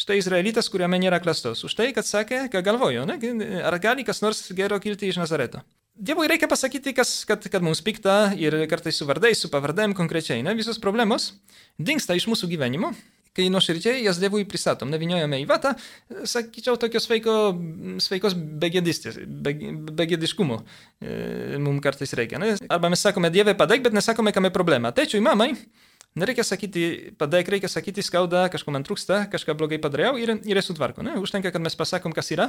Štai 0.00 0.20
Izraelitas, 0.20 0.70
kuriame 0.70 1.00
nėra 1.02 1.18
klastos. 1.20 1.64
Už 1.66 1.74
tai, 1.76 1.90
kad 1.96 2.06
sakė, 2.06 2.44
ką 2.52 2.62
galvojo, 2.64 3.02
ne? 3.08 3.18
ar 3.66 3.74
gali 3.82 4.06
kas 4.06 4.22
nors 4.22 4.46
gero 4.56 4.78
kilti 4.80 5.10
iš 5.10 5.18
Nazareto. 5.18 5.64
Dievui 6.00 6.30
reikia 6.30 6.48
pasakyti, 6.48 6.94
kas, 6.96 7.10
kad, 7.28 7.44
kad 7.52 7.64
mums 7.64 7.82
pikta 7.84 8.30
ir 8.38 8.54
kartais 8.70 8.96
su 8.96 9.04
vardais, 9.08 9.36
su 9.42 9.50
pavardėm 9.52 9.92
konkrečiai. 9.98 10.40
Ne? 10.46 10.54
Visos 10.56 10.78
problemos 10.80 11.32
dinksta 11.76 12.16
iš 12.16 12.28
mūsų 12.30 12.48
gyvenimo, 12.54 12.94
kai 13.36 13.48
nuoširdžiai 13.52 14.04
jas 14.04 14.20
Dievui 14.22 14.46
pristatom, 14.48 14.90
neviniojame 14.92 15.40
į 15.42 15.48
vatą, 15.50 15.74
sakyčiau, 16.28 16.78
tokios 16.80 17.06
sveiko, 17.06 17.36
sveikos 18.02 18.34
begėdistės, 18.34 19.20
be, 19.26 19.54
begėdiškumo 20.00 20.60
e, 20.60 21.60
mums 21.62 21.84
kartais 21.84 22.16
reikia. 22.18 22.42
Ne? 22.42 22.56
Arba 22.68 22.90
mes 22.92 23.02
sakome, 23.02 23.32
Dieve 23.34 23.54
padėk, 23.58 23.86
bet 23.86 23.96
nesakome, 23.96 24.34
kame 24.36 24.52
problema. 24.54 24.94
Tėčiui, 24.96 25.22
mamai, 25.24 25.52
Nereikia 26.18 26.42
sakyti, 26.42 27.12
padėk, 27.14 27.46
reikia 27.54 27.68
sakyti, 27.70 28.02
skauda, 28.02 28.48
kažko 28.50 28.72
man 28.74 28.82
trūksta, 28.82 29.20
kažką 29.30 29.54
blogai 29.54 29.78
padariau 29.78 30.16
ir, 30.18 30.32
ir 30.42 30.58
esu 30.58 30.74
tvarko. 30.74 31.04
Ne? 31.06 31.12
Užtenka, 31.22 31.52
kad 31.54 31.62
mes 31.62 31.78
pasakom, 31.78 32.10
kas 32.10 32.32
yra 32.34 32.48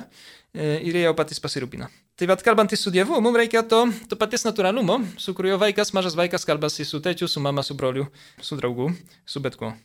e, 0.50 0.80
ir 0.82 0.98
jie 0.98 1.04
jau 1.04 1.12
patys 1.20 1.38
pasirūpina. 1.44 1.92
Tai 2.18 2.30
vad, 2.32 2.42
kalbantis 2.42 2.82
su 2.82 2.90
Dievu, 2.94 3.20
mums 3.22 3.38
reikia 3.38 3.62
to, 3.62 3.84
to 4.10 4.18
paties 4.18 4.48
natūralumo, 4.48 4.98
su 5.22 5.36
kuriuo 5.38 5.60
vaikas, 5.62 5.94
mažas 5.94 6.18
vaikas 6.18 6.48
kalbasi 6.50 6.90
su 6.90 7.04
tėčiu, 7.06 7.30
su 7.30 7.44
mama, 7.44 7.62
su 7.62 7.78
broliu, 7.78 8.08
su 8.42 8.58
draugu, 8.58 8.90
su 9.30 9.46
bet 9.46 9.62
kuo. 9.62 9.76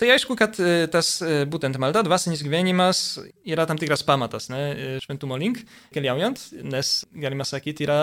Tai 0.00 0.08
aišku, 0.14 0.34
kad 0.40 0.56
e, 0.56 0.86
tas 0.92 1.18
e, 1.20 1.42
būtent 1.50 1.76
malda, 1.82 2.00
dvasinis 2.06 2.40
gyvenimas 2.44 3.20
yra 3.44 3.66
tam 3.68 3.80
tikras 3.80 4.04
pamatas 4.06 4.48
ne, 4.48 4.62
šventumo 5.04 5.36
link 5.40 5.60
keliaujant, 5.94 6.40
nes 6.64 6.94
galima 7.12 7.44
sakyti, 7.44 7.84
yra, 7.84 8.00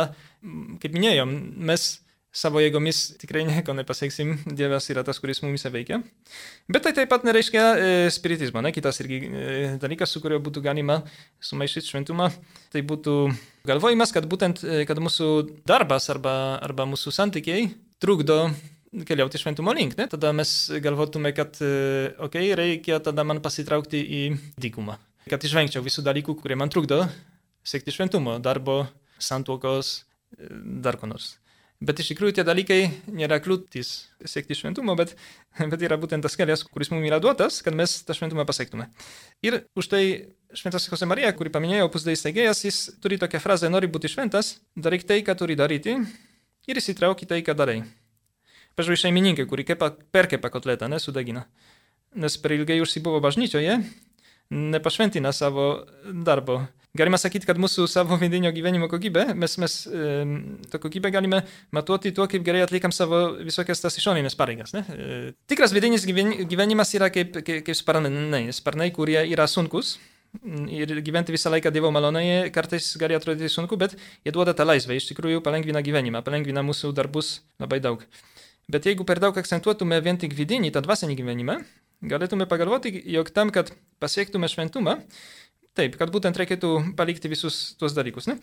kaip 0.83 0.93
minėjom, 0.93 1.33
mes 1.67 1.95
savo 2.37 2.61
jėgomis 2.61 2.99
tikrai 3.21 3.43
nieko 3.47 3.73
nepasieksim, 3.77 4.35
Dievas 4.57 4.87
yra 4.93 5.03
tas, 5.05 5.19
kuris 5.21 5.41
mumise 5.43 5.71
veikia. 5.73 6.01
Bet 6.69 6.85
tai 6.85 6.93
taip 6.97 7.09
pat 7.11 7.25
nereiškia 7.27 7.63
e, 7.65 7.89
spiritizmo, 8.13 8.61
ne? 8.61 8.73
kitas 8.75 9.01
irgi 9.01 9.19
e, 9.25 9.57
dalykas, 9.81 10.13
su 10.13 10.21
kuriuo 10.23 10.39
būtų 10.45 10.63
galima 10.65 10.99
sumaišyti 11.43 11.89
šventumą, 11.89 12.29
tai 12.73 12.83
būtų 12.85 13.17
galvojimas, 13.69 14.13
kad 14.15 14.29
būtent, 14.29 14.61
e, 14.63 14.83
kad 14.89 15.01
mūsų 15.01 15.31
darbas 15.67 16.09
arba, 16.13 16.35
arba 16.61 16.87
mūsų 16.89 17.15
santykiai 17.15 17.71
trukdo 18.03 18.43
keliauti 19.07 19.39
šventumo 19.41 19.73
link, 19.75 19.97
ne? 19.99 20.07
tada 20.11 20.31
mes 20.35 20.53
galvotume, 20.83 21.33
kad, 21.35 21.57
okei, 21.59 22.13
okay, 22.27 22.53
reikia 22.57 23.01
tada 23.03 23.25
man 23.27 23.41
pasitraukti 23.43 23.99
į 23.99 24.21
dykumą, 24.63 24.97
kad 25.31 25.43
išvengčiau 25.43 25.83
visų 25.85 26.05
dalykų, 26.07 26.37
kurie 26.39 26.57
man 26.59 26.71
trukdo 26.73 27.03
siekti 27.67 27.91
šventumo, 27.91 28.37
darbo, 28.43 28.85
santuokos, 29.19 30.05
e, 30.37 30.47
dar 30.83 30.97
ko 30.99 31.09
nors. 31.11 31.35
Bet 31.77 31.99
iš 32.01 32.09
tikrųjų 32.09 32.39
tie 32.39 32.43
dalykai 32.47 32.79
nėra 33.13 33.37
kliūtis 33.43 33.91
siekti 34.25 34.55
šventumo, 34.57 34.95
bet, 34.97 35.13
bet 35.71 35.83
yra 35.85 35.99
būtent 36.01 36.25
tas 36.25 36.37
kelias, 36.39 36.63
kuris 36.65 36.89
mums 36.93 37.05
yra 37.05 37.19
duotas, 37.21 37.59
kad 37.65 37.75
mes 37.77 37.99
tą 38.07 38.15
šventumą 38.17 38.47
pasiektume. 38.49 38.87
Ir 39.45 39.61
už 39.77 39.91
tai 39.91 40.01
šventas 40.57 40.87
Jose 40.89 41.09
Marija, 41.09 41.33
kurį 41.37 41.53
paminėjau, 41.53 41.91
pusdai 41.93 42.17
steigėjas, 42.17 42.63
jis 42.65 42.81
turi 43.03 43.19
tokią 43.21 43.43
frazę, 43.43 43.69
nori 43.69 43.91
būti 43.91 44.09
šventas, 44.09 44.55
daryk 44.79 45.05
tai, 45.05 45.21
ką 45.27 45.37
turi 45.37 45.59
daryti 45.59 45.99
ir 46.67 46.81
įsitrauk 46.81 47.21
į 47.21 47.29
tai, 47.29 47.43
ką 47.45 47.53
darai. 47.57 47.81
Pažiūrėjau 48.77 49.07
šeimininkai, 49.07 49.47
kuri 49.49 49.65
kepa, 49.67 49.91
perkepa 50.13 50.51
kotletą, 50.53 50.89
nesudegina. 50.91 51.47
Nes 52.17 52.37
per 52.41 52.53
ilgai 52.55 52.79
užsibuvo 52.83 53.19
bažnyčioje, 53.25 53.79
nepašventina 54.53 55.33
savo 55.35 55.69
darbo 56.05 56.61
galima 56.97 57.19
sakyti, 57.19 57.47
kad 57.47 57.59
mūsų 57.61 57.87
savo 57.91 58.17
vidinio 58.19 58.51
gyvenimo 58.55 58.89
kokybė, 58.91 59.29
mes, 59.37 59.55
mes 59.61 59.77
e, 59.87 60.09
tą 60.71 60.81
kokybę 60.83 61.11
galime 61.13 61.43
matuoti 61.75 62.13
tuo, 62.15 62.27
kaip 62.31 62.45
gerai 62.45 62.63
atliekam 62.65 62.93
savo 62.95 63.21
visokias 63.37 63.83
tas 63.83 63.97
išoninės 63.99 64.37
pareigas. 64.39 64.73
Ne? 64.75 64.83
E, 64.89 65.17
tikras 65.51 65.75
vidinis 65.75 66.07
gyvenimas 66.07 66.93
yra 66.97 67.11
kaip, 67.13 67.39
kaip, 67.41 67.63
kaip 67.67 67.77
sparnai, 67.77 68.47
sparnai, 68.55 68.91
kurie 68.95 69.19
yra 69.25 69.49
sunkus. 69.51 69.97
Ir 70.69 70.91
gyventi 71.01 71.31
visą 71.33 71.49
laiką 71.49 71.71
Dievo 71.73 71.89
malonėje 71.95 72.49
kartais 72.53 72.89
gali 72.99 73.15
atrodyti 73.15 73.47
sunku, 73.49 73.77
bet 73.79 73.95
jie 74.27 74.33
duoda 74.35 74.53
tą 74.53 74.67
laisvę, 74.67 74.97
iš 74.99 75.07
tikrųjų 75.13 75.39
palengvina 75.41 75.81
gyvenimą, 75.81 76.19
palengvina 76.25 76.61
mūsų 76.67 76.91
darbus 76.93 77.37
labai 77.63 77.79
daug. 77.81 78.03
Bet 78.71 78.87
jeigu 78.89 79.05
per 79.07 79.21
daug 79.23 79.37
akcentuotume 79.39 79.99
vien 80.03 80.17
tik 80.19 80.33
vidinį, 80.35 80.73
tą 80.75 80.81
dvasinį 80.83 81.15
gyvenimą, 81.21 81.61
galėtume 82.03 82.49
pagalvoti, 82.51 82.91
jog 83.13 83.31
tam, 83.31 83.51
kad 83.55 83.71
pasiektume 84.03 84.49
šventumą, 84.51 84.99
Taip, 85.77 85.93
kad 85.93 86.09
būtent 86.09 86.37
reikėtų 86.39 86.71
palikti 86.97 87.29
visus 87.29 87.75
tuos 87.77 87.93
dalykus. 87.93 88.25
Ne? 88.25 88.39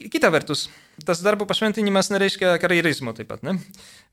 Kita 0.00 0.30
vertus, 0.32 0.68
tas 1.04 1.20
darbo 1.20 1.44
pašventinimas 1.48 2.08
nereiškia 2.14 2.54
karjerizmo 2.62 3.12
taip 3.16 3.28
pat. 3.28 3.42
Ne? 3.44 3.58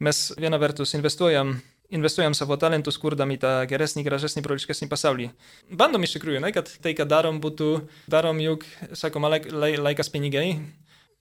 Mes 0.03 0.19
viena 0.36 0.60
vertus 0.60 0.91
investuojam, 0.98 1.53
investuojam 1.95 2.36
savo 2.36 2.57
talentus, 2.60 2.98
kurdami 3.00 3.38
tą 3.39 3.53
geresnį, 3.72 4.03
gražesnį, 4.10 4.43
broliškesnį 4.43 4.89
pasaulį. 4.91 5.29
Bandom 5.72 6.03
iš 6.03 6.17
tikrųjų, 6.17 6.41
ne, 6.43 6.51
kad 6.55 6.72
tai, 6.84 6.91
ką 6.98 7.07
darom, 7.07 7.39
būtų, 7.43 7.69
darom 8.12 8.43
juk, 8.43 8.67
sakoma, 8.91 9.31
laik, 9.38 9.48
laik, 9.55 9.79
laikas 9.86 10.12
pinigai. 10.12 10.50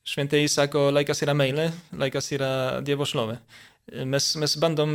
Šventieji 0.04 0.50
sako, 0.50 0.88
laikas 0.92 1.22
yra 1.24 1.36
meilė, 1.38 1.70
laikas 1.94 2.32
yra 2.34 2.50
Dievo 2.84 3.06
šlovė. 3.08 3.38
Mes, 3.92 4.26
mes 4.40 4.54
bandom, 4.56 4.92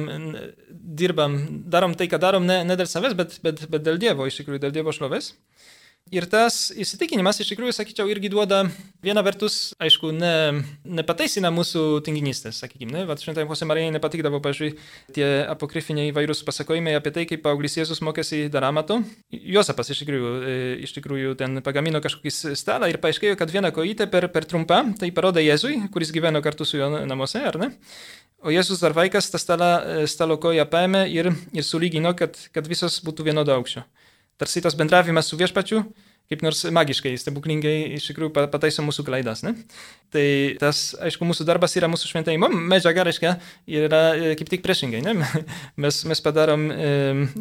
dirbam, 0.72 1.36
darom 1.70 1.94
tai, 1.94 2.08
ką 2.10 2.18
darom 2.22 2.48
ne, 2.50 2.64
ne 2.66 2.78
dėl 2.80 2.88
savęs, 2.90 3.14
bet, 3.18 3.36
bet, 3.46 3.62
bet 3.70 3.84
dėl 3.86 4.00
Dievo, 4.02 4.26
iš 4.26 4.40
tikrųjų, 4.42 4.64
dėl 4.64 4.74
Dievo 4.74 4.94
šlovės. 4.96 5.36
Ir 6.10 6.26
tas 6.26 6.72
įsitikinimas 6.74 7.38
iš 7.38 7.52
tikrųjų, 7.52 7.74
sakyčiau, 7.76 8.08
irgi 8.10 8.32
duoda 8.34 8.64
viena 9.06 9.22
vertus, 9.26 9.76
aišku, 9.78 10.10
ne, 10.18 10.64
nepateisina 10.82 11.52
mūsų 11.54 11.84
tinginystės, 12.06 12.64
sakykime, 12.64 12.90
ne? 12.96 13.04
Vat 13.06 13.22
šventai 13.22 13.46
Jose 13.46 13.68
Marijai 13.70 13.92
nepatikdavo, 13.94 14.40
pažiūrėjau, 14.42 14.88
tie 15.14 15.28
apokrifiniai 15.54 16.10
įvairūs 16.10 16.42
pasakojimai 16.48 16.96
apie 16.98 17.14
tai, 17.14 17.28
kaip 17.30 17.44
paauglys 17.46 17.78
Jėzus 17.78 18.02
mokėsi 18.06 18.48
dar 18.50 18.66
amato. 18.72 18.98
Josapas 19.30 19.94
iš 19.94 20.02
tikrųjų, 20.02 20.34
e, 20.42 20.58
iš 20.88 20.96
tikrųjų 20.98 21.36
ten 21.44 21.62
pagamino 21.66 22.02
kažkokį 22.02 22.34
stalą 22.58 22.90
ir 22.90 22.98
paaiškėjo, 23.06 23.38
kad 23.38 23.54
viena 23.54 23.70
kojytė 23.76 24.10
per, 24.10 24.32
per 24.34 24.50
trumpą, 24.50 24.82
tai 24.98 25.12
parodė 25.14 25.46
Jėzui, 25.46 25.78
kuris 25.94 26.16
gyveno 26.16 26.42
kartu 26.42 26.66
su 26.66 26.82
juo 26.82 26.90
namuose, 27.06 27.46
ar 27.46 27.62
ne? 27.62 27.70
O 28.42 28.50
Jėzus 28.50 28.82
dar 28.82 28.98
vaikas 28.98 29.30
tą 29.30 29.38
stalą, 29.38 29.72
e, 29.78 30.10
stalo 30.10 30.42
koją 30.42 30.66
paėmė 30.74 31.06
ir, 31.14 31.36
ir 31.54 31.70
sulygino, 31.70 32.18
kad, 32.18 32.34
kad 32.56 32.66
visos 32.72 32.98
būtų 33.06 33.30
vienodo 33.30 33.54
aukščio 33.54 33.86
tarsi 34.40 34.64
tas 34.64 34.78
bendravimas 34.80 35.30
su 35.30 35.40
viešpačiu 35.40 35.84
kaip 36.30 36.44
nors 36.46 36.62
magiškai, 36.74 37.16
stebuklingai 37.18 37.96
iš 37.98 38.12
tikrųjų 38.12 38.30
pataiso 38.54 38.84
mūsų 38.86 39.06
klaidas. 39.08 39.42
Ne? 39.46 39.56
Tai 40.14 40.26
tas, 40.62 40.92
aišku, 41.02 41.26
mūsų 41.26 41.46
darbas 41.48 41.74
yra 41.80 41.90
mūsų 41.90 42.12
šventėjimo 42.12 42.52
medžiaga, 42.54 43.08
reiškia, 43.08 43.34
yra 43.80 44.02
e, 44.14 44.36
kaip 44.38 44.52
tik 44.54 44.64
priešingai. 44.66 45.02
Ne? 45.08 45.16
Mes, 45.84 46.04
mes 46.06 46.22
padarom, 46.22 46.68
e, 46.70 46.92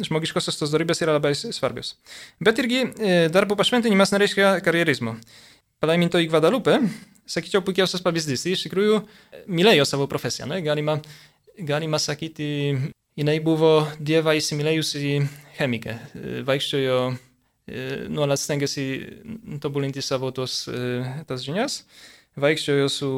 žmogiškosios 0.09 0.57
tos 0.57 0.73
darybės 0.73 1.03
yra 1.05 1.19
labai 1.19 1.35
svarbios. 1.37 1.93
Bet 2.41 2.61
irgi 2.63 2.81
e, 2.81 3.15
darbo 3.33 3.57
pašventinimas 3.59 4.13
nereiškia 4.15 4.55
karjerizmo. 4.65 5.19
Palaimintoji 5.83 6.27
Guadalupe, 6.31 6.79
sakyčiau, 7.29 7.61
puikiausias 7.65 8.01
pavyzdys. 8.03 8.47
Iš 8.49 8.65
tikrųjų, 8.65 9.03
mylėjo 9.53 9.85
savo 9.87 10.09
profesiją. 10.11 10.49
Ne? 10.49 10.63
Galima, 10.65 10.97
galima 11.61 12.01
sakyti, 12.01 12.49
jinai 13.19 13.39
buvo 13.43 13.73
Dievą 13.99 14.35
įsimylėjusi 14.39 15.17
chemikė. 15.57 15.97
Vaikščiojo, 16.47 16.99
nuolat 18.13 18.39
stengiasi 18.41 18.85
tobulinti 19.61 20.03
savo 20.05 20.31
tos, 20.35 20.63
tas 21.27 21.43
žinias. 21.45 21.83
Vaikščiojo 22.39 22.87
su 22.93 23.09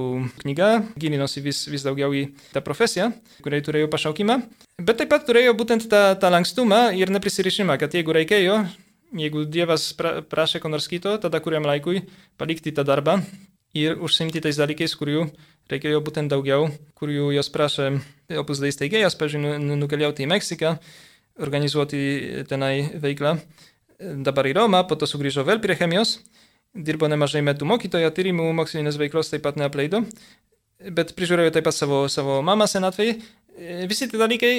knyga, 0.42 0.70
gilinosi 0.98 1.44
vis, 1.46 1.66
vis 1.70 1.84
daugiau 1.86 2.14
į 2.16 2.24
tą 2.56 2.64
profesiją, 2.66 3.12
kuriai 3.46 3.62
turėjo 3.62 3.90
pašaukimą. 3.92 4.40
Bet 4.82 4.98
taip 5.02 5.12
pat 5.12 5.28
turėjo 5.28 5.54
būtent 5.60 5.86
tą, 5.92 6.16
tą 6.18 6.32
lankstumą 6.34 6.88
ir 6.98 7.12
neprisirišimą, 7.14 7.76
kad 7.78 7.94
jeigu 7.94 8.16
reikėjo, 8.18 8.56
jeigu 9.22 9.46
Dievas 9.46 9.92
pra, 10.00 10.22
prašė 10.26 10.64
ko 10.64 10.72
nors 10.74 10.90
kito, 10.90 11.14
tada 11.22 11.44
kuriam 11.44 11.68
laikui 11.68 12.06
palikti 12.42 12.74
tą 12.74 12.88
darbą 12.88 13.20
ir 13.78 14.00
užsimti 14.02 14.42
tais 14.42 14.58
dalykais, 14.58 14.96
kurių 14.98 15.28
reikėjo 15.72 16.02
būtent 16.06 16.32
daugiau, 16.32 16.70
kurių 17.00 17.32
jos 17.36 17.50
prašė 17.54 17.88
opus 18.42 18.62
dei 18.64 18.74
steigėjas, 18.74 19.18
pažiūrėjau, 19.20 19.60
nukeliauti 19.80 20.26
į 20.26 20.30
Meksiką, 20.32 20.76
organizuoti 21.42 22.46
tenai 22.50 22.92
veiklą. 23.02 23.38
Dabar 24.26 24.50
į 24.50 24.56
Romą, 24.58 24.82
po 24.90 24.98
to 24.98 25.10
sugrįžo 25.10 25.46
vėl 25.46 25.62
prie 25.62 25.76
chemijos, 25.78 26.18
dirbo 26.74 27.10
nemažai 27.12 27.44
metų 27.46 27.68
mokytoja, 27.70 28.10
tyrimų 28.16 28.48
mokslinės 28.58 28.98
veiklos 29.02 29.30
taip 29.30 29.44
pat 29.46 29.60
neapleido, 29.60 30.02
bet 30.96 31.14
prižiūrėjo 31.18 31.54
taip 31.58 31.68
pat 31.68 31.78
savo, 31.78 32.08
savo 32.10 32.40
mamą 32.46 32.68
senatvėje. 32.72 33.20
Visi 33.92 34.08
tie 34.10 34.18
dalykai, 34.18 34.52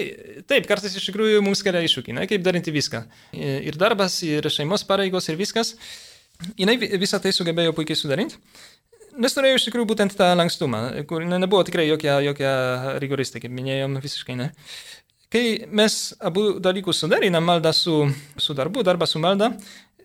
taip, 0.47 0.67
kartais 0.69 0.95
iš 0.95 1.09
tikrųjų 1.09 1.41
mums 1.43 1.65
kelia 1.65 1.81
iššūkį, 1.87 2.15
ne, 2.15 2.27
kaip 2.31 2.43
daryti 2.45 2.75
viską. 2.75 3.01
Ir 3.33 3.79
darbas, 3.81 4.19
ir 4.27 4.47
šeimos 4.53 4.85
pareigos, 4.87 5.27
ir 5.33 5.41
viskas. 5.41 5.73
Jinai 6.61 6.77
visą 7.01 7.19
tai 7.23 7.33
sugebėjo 7.35 7.73
puikiai 7.75 7.99
sudaryti. 7.99 8.37
Nes 9.21 9.35
norėjau 9.37 9.59
iš 9.59 9.67
tikrųjų 9.69 9.91
būtent 9.91 10.15
tą 10.17 10.31
lankstumą, 10.39 10.83
kur 11.09 11.25
ne, 11.29 11.37
nebuvo 11.43 11.61
tikrai 11.69 11.85
jokia, 11.85 12.17
jokia 12.25 12.53
rigoristė, 13.03 13.43
kaip 13.43 13.53
minėjom, 13.53 13.99
visiškai 14.01 14.37
ne. 14.39 14.51
Kai 15.33 15.45
mes 15.69 15.97
abu 16.21 16.59
dalykus 16.61 17.03
suderinam, 17.03 17.45
maldą 17.45 17.73
su, 17.77 17.97
su 18.41 18.57
darbu, 18.57 18.85
darbą 18.85 19.09
su 19.09 19.21
malda, 19.21 19.51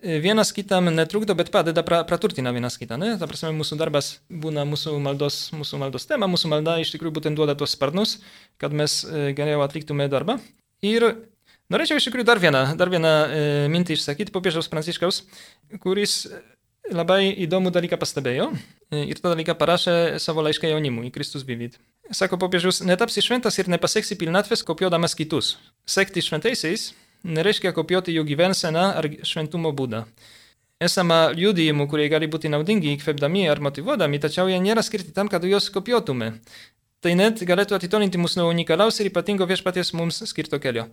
vienas 0.02 0.52
kitam 0.56 0.90
netrukdo, 0.94 1.34
bet 1.36 1.50
padeda, 1.52 1.82
pra, 1.84 2.02
praturtina 2.08 2.52
vienas 2.52 2.78
kitą. 2.80 2.96
Ne? 3.00 3.14
Ta 3.20 3.28
prasme, 3.28 3.50
mūsų 3.56 3.78
darbas 3.80 4.18
būna 4.28 4.64
mūsų 4.68 4.94
maldos, 5.04 5.40
mūsų 5.56 5.80
maldos 5.82 6.08
tema, 6.08 6.28
mūsų 6.30 6.52
malda 6.52 6.78
iš 6.82 6.92
tikrųjų 6.94 7.16
būtent 7.18 7.40
duoda 7.40 7.56
tos 7.58 7.74
sparnus, 7.76 8.18
kad 8.60 8.76
mes 8.76 9.02
geriau 9.36 9.64
atliktume 9.64 10.08
darbą. 10.12 10.38
Ir 10.84 11.10
norėčiau 11.72 11.98
iš 11.98 12.08
tikrųjų 12.08 12.28
dar 12.28 12.40
vieną, 12.40 12.62
dar 12.78 12.92
vieną 12.92 13.12
e, 13.12 13.46
mintį 13.72 13.98
išsakyti 13.98 14.34
popiežiaus 14.34 14.70
Pranciškaus, 14.70 15.24
kuris 15.82 16.22
labai 16.88 17.34
įdomų 17.44 17.72
dalyką 17.74 17.98
pastebėjo 18.00 18.52
ir 18.92 19.20
tą 19.20 19.32
dalyką 19.32 19.54
parašė 19.58 19.94
savo 20.22 20.44
laišką 20.46 20.70
jaunimui, 20.70 21.12
Kristus 21.14 21.44
Vivit. 21.48 21.78
Sako 22.10 22.38
popiežius, 22.40 22.80
netapsi 22.88 23.22
šventas 23.24 23.58
ir 23.60 23.68
nepasieksi 23.68 24.16
pilnatvės 24.16 24.64
kopiodamas 24.64 25.16
kitus. 25.18 25.56
Sekti 25.84 26.24
šventaisiais 26.24 26.92
nereiškia 27.28 27.74
kopijuoti 27.76 28.14
jų 28.16 28.24
gyvenseną 28.30 28.84
ar 28.96 29.08
šventumo 29.26 29.74
būdą. 29.76 30.06
Esama 30.78 31.32
liudijimų, 31.34 31.88
kurie 31.90 32.06
gali 32.08 32.28
būti 32.30 32.50
naudingi 32.52 32.92
įkvėpdami 32.94 33.48
ar 33.50 33.60
motivuodami, 33.60 34.20
tačiau 34.22 34.46
jie 34.46 34.60
nėra 34.62 34.84
skirti 34.86 35.10
tam, 35.12 35.28
kad 35.28 35.42
juos 35.44 35.66
kopijuotume. 35.74 36.36
Tai 36.98 37.12
net 37.14 37.38
galėtų 37.46 37.76
atitolinti 37.76 38.18
mus 38.18 38.32
nuo 38.34 38.48
unikalaus 38.50 38.96
ir 38.98 39.06
ypatingo 39.06 39.46
viešpaties 39.46 39.92
mums 39.94 40.16
skirto 40.26 40.58
kelio. 40.58 40.88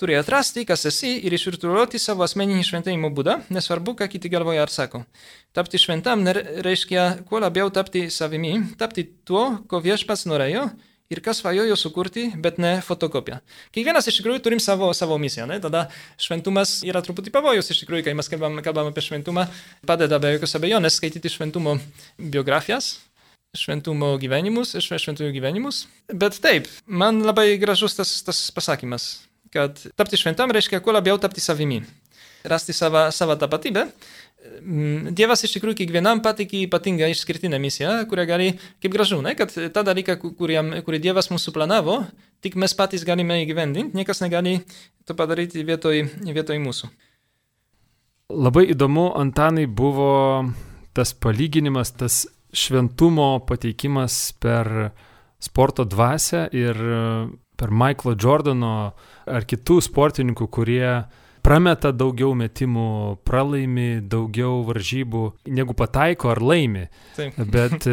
Turi 0.00 0.14
atrasti, 0.16 0.62
kas 0.64 0.86
esi 0.88 1.10
ir 1.28 1.34
išvirtuoti 1.36 2.00
savo 2.00 2.24
asmeninį 2.24 2.64
šventėjimo 2.64 3.10
būdą, 3.12 3.34
nesvarbu, 3.52 3.92
ką 3.98 4.08
kiti 4.08 4.30
galvoja 4.32 4.64
ar 4.64 4.72
sako. 4.72 5.02
Tapti 5.52 5.76
šventam 5.82 6.24
reiškia 6.64 7.26
kuo 7.28 7.42
labiau 7.44 7.68
tapti 7.68 8.06
savimi, 8.08 8.54
tapti 8.80 9.04
tuo, 9.28 9.58
ko 9.68 9.82
viešpats 9.84 10.24
norėjo 10.32 10.64
ir 11.12 11.20
kas 11.20 11.42
svajojo 11.42 11.76
sukurti, 11.76 12.30
bet 12.40 12.56
ne 12.62 12.78
fotokopiją. 12.86 13.42
Kiekvienas 13.76 14.08
iš 14.08 14.22
tikrųjų 14.22 14.40
turim 14.46 14.64
savo, 14.64 14.88
savo 14.96 15.20
misiją, 15.20 15.44
ne? 15.50 15.60
tada 15.60 15.88
šventumas 16.16 16.78
yra 16.88 17.04
truputį 17.04 17.34
pavojus 17.36 17.68
iš 17.74 17.82
tikrųjų, 17.82 18.06
kai 18.08 18.16
mes 18.16 18.32
kalbam, 18.32 18.62
kalbam 18.64 18.88
apie 18.94 19.04
šventumą, 19.04 19.44
padeda 19.84 20.22
be 20.22 20.32
jokios 20.38 20.56
abejonės 20.56 20.96
skaityti 21.02 21.36
šventumo 21.36 21.76
biografijas, 22.16 22.94
šventumo 23.56 24.12
gyvenimus, 24.22 24.76
šventųjų 24.78 25.32
gyvenimus. 25.34 25.84
Bet 26.06 26.38
taip, 26.42 26.68
man 26.86 27.20
labai 27.26 27.56
gražus 27.58 27.96
tas, 27.98 28.12
tas 28.26 28.38
pasakymas, 28.54 29.10
kad 29.54 29.80
tapti 29.98 30.20
šventam 30.20 30.52
reiškia 30.54 30.82
kuo 30.84 30.94
labiau 30.94 31.18
tapti 31.18 31.42
savimi, 31.42 31.80
rasti 32.46 32.76
savo, 32.76 33.08
savo 33.14 33.34
tapatybę. 33.40 33.88
Mm, 34.62 35.10
Dievas 35.18 35.42
iš 35.44 35.56
tikrųjų 35.56 35.82
kiekvienam 35.82 36.22
patikė 36.24 36.62
ypatingą 36.64 37.10
išskirtinę 37.12 37.58
misiją, 37.60 37.98
kurią 38.08 38.24
gali, 38.30 38.48
kaip 38.80 38.94
gražu, 38.94 39.18
ne, 39.24 39.34
kad 39.36 39.52
tą 39.52 39.84
dalyką, 39.84 40.16
kuriam, 40.38 40.72
kurį 40.86 41.02
Dievas 41.10 41.28
mūsų 41.34 41.52
planavo, 41.58 41.98
tik 42.40 42.56
mes 42.56 42.72
patys 42.78 43.04
galime 43.04 43.42
įgyvendinti, 43.42 43.98
niekas 43.98 44.22
negali 44.24 44.60
to 45.04 45.18
padaryti 45.18 45.66
vietoj, 45.66 46.06
vietoj 46.22 46.62
mūsų. 46.62 46.88
Labai 48.30 48.70
įdomu, 48.70 49.10
Antanai, 49.18 49.66
buvo 49.66 50.46
tas 50.94 51.12
palyginimas, 51.12 51.90
tas 51.98 52.24
šventumo 52.52 53.38
pateikimas 53.46 54.32
per 54.40 54.90
sporto 55.40 55.84
dvasę 55.88 56.48
ir 56.52 56.78
per 57.60 57.72
Michaelo 57.72 58.16
Jordano 58.16 58.74
ar 59.28 59.46
kitų 59.48 59.80
sportininkų, 59.84 60.46
kurie 60.52 60.84
prameta 61.44 61.92
daugiau 61.92 62.32
metimų, 62.36 63.20
pralaimi 63.24 64.00
daugiau 64.00 64.62
varžybų, 64.68 65.24
negu 65.52 65.76
pataiko 65.76 66.32
ar 66.32 66.40
laimi. 66.44 66.86
Taip. 67.16 67.36
Bet, 67.54 67.86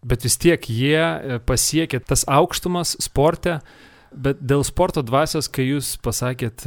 bet 0.00 0.24
vis 0.24 0.38
tiek 0.40 0.64
jie 0.72 1.40
pasiekė 1.46 2.00
tas 2.08 2.24
aukštumas 2.24 2.94
sporte, 3.02 3.58
bet 4.10 4.40
dėl 4.40 4.64
sporto 4.64 5.02
dvasios, 5.06 5.50
kai 5.52 5.66
jūs 5.68 5.92
pasakėt 6.02 6.64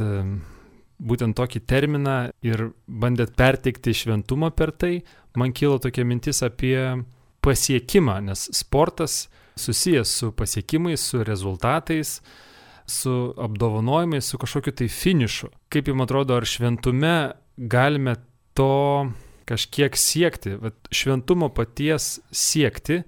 būtent 0.98 1.36
tokį 1.36 1.60
terminą 1.66 2.18
ir 2.44 2.68
bandėt 2.86 3.34
perteikti 3.38 3.94
šventumą 3.96 4.50
per 4.54 4.72
tai, 4.72 5.02
man 5.36 5.52
kilo 5.52 5.78
tokia 5.82 6.04
mintis 6.06 6.42
apie 6.46 6.78
pasiekimą, 7.44 8.20
nes 8.24 8.48
sportas 8.56 9.26
susijęs 9.60 10.10
su 10.20 10.32
pasiekimais, 10.32 11.00
su 11.00 11.24
rezultatais, 11.24 12.20
su 12.86 13.34
apdovanojimais, 13.38 14.24
su 14.24 14.38
kažkokiu 14.38 14.72
tai 14.72 14.88
finišu. 14.88 15.50
Kaip 15.72 15.88
jums 15.88 16.04
atrodo, 16.04 16.36
ar 16.36 16.46
šventume 16.48 17.14
galime 17.56 18.16
to 18.54 19.10
kažkiek 19.48 19.96
siekti, 19.96 20.56
Vat 20.60 20.88
šventumo 20.92 21.50
paties 21.52 22.18
siekti, 22.32 23.02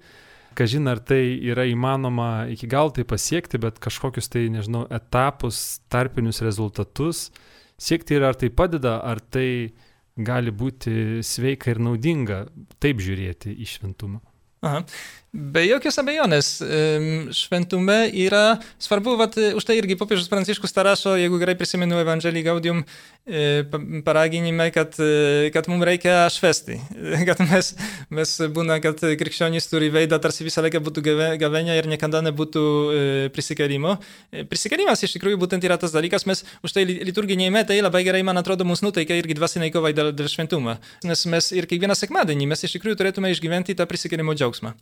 kažin 0.57 0.89
ar 0.89 1.01
tai 1.05 1.37
yra 1.45 1.67
įmanoma 1.69 2.49
iki 2.53 2.69
gal 2.69 2.93
tai 2.93 3.05
pasiekti, 3.09 3.61
bet 3.61 3.81
kažkokius 3.83 4.29
tai, 4.33 4.47
nežinau, 4.53 4.87
etapus, 4.93 5.81
tarpinius 5.93 6.43
rezultatus 6.45 7.31
siekti 7.79 8.17
ir 8.17 8.27
ar 8.29 8.39
tai 8.39 8.51
padeda, 8.51 8.99
ar 9.05 9.21
tai 9.21 9.73
gali 10.17 10.53
būti 10.53 11.21
sveika 11.25 11.71
ir 11.73 11.83
naudinga 11.83 12.47
taip 12.81 13.03
žiūrėti 13.05 13.53
į 13.53 13.69
šventumą. 13.75 14.23
Aha. 14.67 14.81
Be 15.37 15.67
jokios 15.67 15.99
abejonės, 16.01 16.47
šventume 17.37 17.97
yra 18.25 18.57
svarbu, 18.81 19.19
vat, 19.21 19.35
už 19.59 19.67
tai 19.69 19.75
irgi 19.77 19.97
popiežius 19.99 20.31
Pranciškus 20.33 20.73
rašo, 20.73 21.13
jeigu 21.21 21.37
gerai 21.43 21.53
prisimenu 21.59 21.99
Evangelį 22.01 22.41
Gaudium 22.47 22.81
e, 22.81 23.67
paraginime, 24.07 24.71
kad, 24.73 24.97
e, 24.97 25.51
kad 25.53 25.69
mums 25.69 25.85
reikia 25.85 26.23
švesti. 26.33 26.79
Kad 27.29 27.43
mes, 27.51 27.73
mes 28.15 28.33
būna, 28.55 28.79
kad 28.81 29.01
krikščionys 29.19 29.67
turi 29.69 29.89
veidą, 29.93 30.19
tarsi 30.23 30.45
visą 30.47 30.63
laiką 30.65 30.79
būtų 30.85 31.03
gavenia 31.41 31.75
ir 31.77 31.89
niekada 31.91 32.23
nebūtų 32.25 32.63
e, 32.63 33.03
prisikelimo. 33.35 33.97
Prisikelimas 34.49 35.03
iš 35.05 35.17
tikrųjų 35.17 35.41
būtent 35.43 35.65
yra 35.67 35.77
tas 35.81 35.93
dalykas, 35.93 36.25
mes 36.31 36.45
už 36.65 36.77
tai 36.77 36.87
liturginiai 36.87 37.51
metai 37.53 37.81
labai 37.83 38.05
gerai, 38.07 38.23
man 38.27 38.39
atrodo, 38.41 38.65
mus 38.69 38.85
nuteikia 38.85 39.19
irgi 39.19 39.37
dvasiniai 39.37 39.75
kovai 39.75 39.93
dėl, 39.97 40.13
dėl 40.17 40.31
šventumo. 40.33 40.79
Nes 41.09 41.27
mes 41.29 41.51
ir 41.57 41.69
kiekvieną 41.69 41.99
sekmadienį 41.99 42.49
mes 42.53 42.65
iš 42.69 42.79
tikrųjų 42.79 43.01
turėtume 43.03 43.35
išgyventi 43.35 43.77
tą 43.77 43.89
prisikelimo 43.91 44.37
džiaugsmą. 44.39 44.77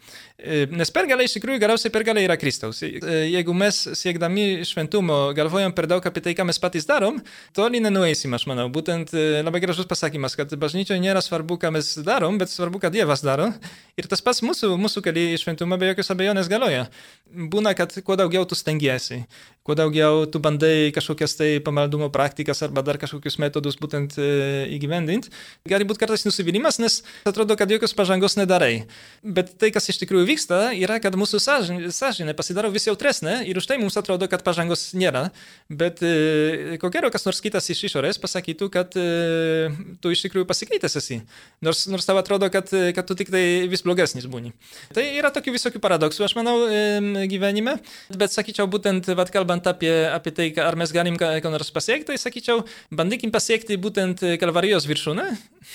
Nes 0.74 0.90
pergalė 0.92 1.24
iš 1.24 1.38
tikrųjų 1.38 1.60
galiausiai 1.62 1.92
pergalė 1.94 2.24
yra 2.26 2.36
Kristaus. 2.36 2.82
Jeigu 2.84 3.54
mes 3.56 3.78
siekdami 3.96 4.64
šventumo 4.68 5.32
galvojam 5.36 5.72
per 5.72 5.88
daug 5.88 6.04
apie 6.04 6.20
tai, 6.24 6.34
ką 6.36 6.44
mes 6.48 6.60
patys 6.60 6.84
darom, 6.88 7.20
toli 7.56 7.80
nenueisim, 7.80 8.34
aš 8.36 8.44
manau. 8.50 8.66
Būtent 8.72 9.14
labai 9.14 9.62
gražus 9.64 9.88
pasakymas, 9.88 10.36
kad 10.36 10.52
bažnyčioje 10.60 11.00
nėra 11.00 11.22
svarbu, 11.24 11.56
ką 11.62 11.72
mes 11.78 11.94
darom, 12.04 12.36
bet 12.40 12.52
svarbu, 12.52 12.82
ką 12.82 12.92
Dievas 12.92 13.24
daro. 13.24 13.50
Ir 13.96 14.08
tas 14.10 14.20
pats 14.24 14.42
mūsų, 14.44 14.74
mūsų 14.80 15.04
keliai 15.06 15.38
šventumą 15.40 15.78
be 15.80 15.92
jokios 15.92 16.12
abejonės 16.12 16.50
galioja. 16.52 16.88
Būna, 17.30 17.72
kad 17.78 17.94
kuo 18.04 18.18
daugiau 18.18 18.44
tu 18.46 18.58
stengiasi, 18.58 19.22
kuo 19.64 19.76
daugiau 19.78 20.26
tu 20.30 20.42
bandai 20.42 20.92
kažkokias 20.94 21.38
tai 21.38 21.48
pamaldumo 21.64 22.10
praktikas 22.14 22.60
arba 22.66 22.82
dar 22.86 22.98
kažkokius 23.00 23.38
metodus 23.42 23.78
būtent 23.80 24.18
įgyvendinti, 24.18 25.32
gali 25.70 25.86
būti 25.88 26.02
kartais 26.02 26.26
nusivylimas, 26.26 26.78
nes 26.82 27.00
atrodo, 27.26 27.56
kad 27.58 27.70
jokios 27.70 27.96
pažangos 27.96 28.36
nedarai. 28.38 28.84
Bet 29.24 29.54
tai, 29.58 29.72
kas 29.74 29.88
iš 29.90 30.02
tikrųjų 30.02 30.33
vyksta, 30.34 30.58
yra, 30.76 30.98
kad 31.02 31.14
mūsų 31.18 31.40
sąžinė, 31.42 32.34
pasidaro 32.36 32.70
vis 32.74 32.88
jautresnė 32.88 33.42
ir 33.48 33.58
už 33.60 33.68
tai 33.70 33.78
mums 33.80 33.96
atrodo, 34.00 34.26
kad 34.30 34.42
pažangos 34.46 34.92
nėra. 34.98 35.28
Bet 35.70 36.02
e, 36.04 36.76
ko 36.82 36.90
gero, 36.92 37.10
kas 37.14 37.26
nors 37.26 37.40
kitas 37.44 37.68
iš 37.70 37.84
išorės 37.88 38.18
pasakytų, 38.22 38.68
kad 38.74 38.96
e, 38.98 39.70
tu 40.02 40.12
iš 40.14 40.24
tikrųjų 40.26 40.48
pasikeitęs 40.50 40.98
esi. 41.00 41.20
Nors, 41.64 41.84
nors 41.90 42.06
tau 42.08 42.18
atrodo, 42.20 42.50
kad, 42.52 42.70
kad 42.70 43.08
tu 43.08 43.16
tik 43.18 43.30
tai 43.32 43.44
vis 43.70 43.84
blogesnis 43.86 44.26
būni. 44.30 44.54
Tai 44.94 45.04
yra 45.06 45.30
tokių 45.34 45.54
visokių 45.56 45.82
paradoksų, 45.84 46.26
aš 46.26 46.36
manau, 46.38 46.56
e, 46.66 47.26
gyvenime. 47.30 47.78
Bet 48.14 48.34
sakyčiau, 48.34 48.68
būtent, 48.70 49.08
vad 49.16 49.32
kalbant 49.34 49.66
apie, 49.70 49.92
apie 50.10 50.34
tai, 50.34 50.50
ar 50.64 50.78
mes 50.80 50.92
galim 50.94 51.18
ką, 51.20 51.36
nors 51.54 51.72
pasiekti, 51.74 52.10
tai 52.12 52.20
sakyčiau, 52.20 52.64
bandykim 52.94 53.32
pasiekti 53.34 53.78
būtent 53.80 54.24
Kalvarijos 54.40 54.88
viršūnę. 54.90 55.30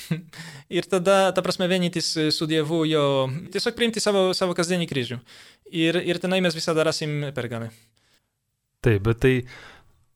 ir 0.80 0.86
tada, 0.89 1.32
ta 1.36 1.43
prasme, 1.45 1.67
vienytis 1.69 2.12
su 2.36 2.48
Dievu 2.50 2.84
jo, 2.89 3.06
tiesiog 3.54 3.78
priimti 3.78 4.04
savo, 4.04 4.30
savo 4.39 4.56
kasdienį 4.58 4.88
kryžių. 4.89 5.19
Ir, 5.75 5.99
ir 6.02 6.21
tenai 6.21 6.41
mes 6.45 6.56
visada 6.58 6.86
rasim 6.88 7.30
pergalę. 7.36 7.69
Taip, 8.86 9.04
bet 9.06 9.19
tai, 9.23 9.34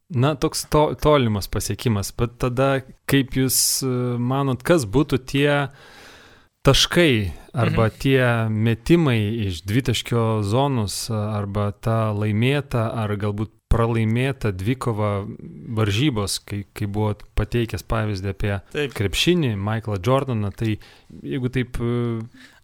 na, 0.09 0.33
toks 0.39 0.63
to, 0.71 0.85
tolimas 1.03 1.49
pasiekimas, 1.51 2.13
bet 2.15 2.37
tada 2.41 2.69
kaip 3.11 3.35
jūs 3.35 3.57
e, 3.83 3.91
manot, 4.17 4.63
kas 4.63 4.87
būtų 4.87 5.19
tie 5.27 5.49
taškai 6.63 7.33
arba 7.51 7.89
mhm. 7.89 7.97
tie 7.99 8.21
metimai 8.49 9.19
iš 9.49 9.61
dvitaškio 9.67 10.41
zonus 10.47 11.09
arba 11.11 11.71
ta 11.75 12.13
laimėta 12.15 12.87
ar 13.03 13.13
galbūt 13.19 13.51
pralaimėta 13.73 14.53
dvikova 14.55 15.11
varžybos, 15.77 16.37
kai, 16.45 16.63
kai 16.77 16.87
buvo 16.87 17.13
pateikęs 17.37 17.85
pavyzdį 17.89 18.33
apie 18.33 18.51
taip. 18.75 18.93
krepšinį, 18.97 19.55
Michaelą 19.57 19.97
Jordaną, 20.05 20.53
tai 20.55 20.77
jeigu 21.21 21.51
taip 21.53 21.79
e, 21.81 21.93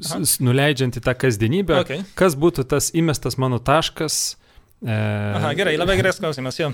Aha. 0.05 0.21
nuleidžiant 0.45 0.99
į 0.99 1.05
tą 1.05 1.17
kasdienybę, 1.25 1.81
okay. 1.81 2.05
kas 2.19 2.37
būtų 2.39 2.67
tas 2.69 2.93
įmestas 2.97 3.39
mano 3.41 3.61
taškas, 3.61 4.37
E... 4.79 5.33
Aha, 5.35 5.51
gerai, 5.59 5.73
labai 5.75 5.97
geras 5.99 6.21
klausimas, 6.21 6.55
jo. 6.55 6.69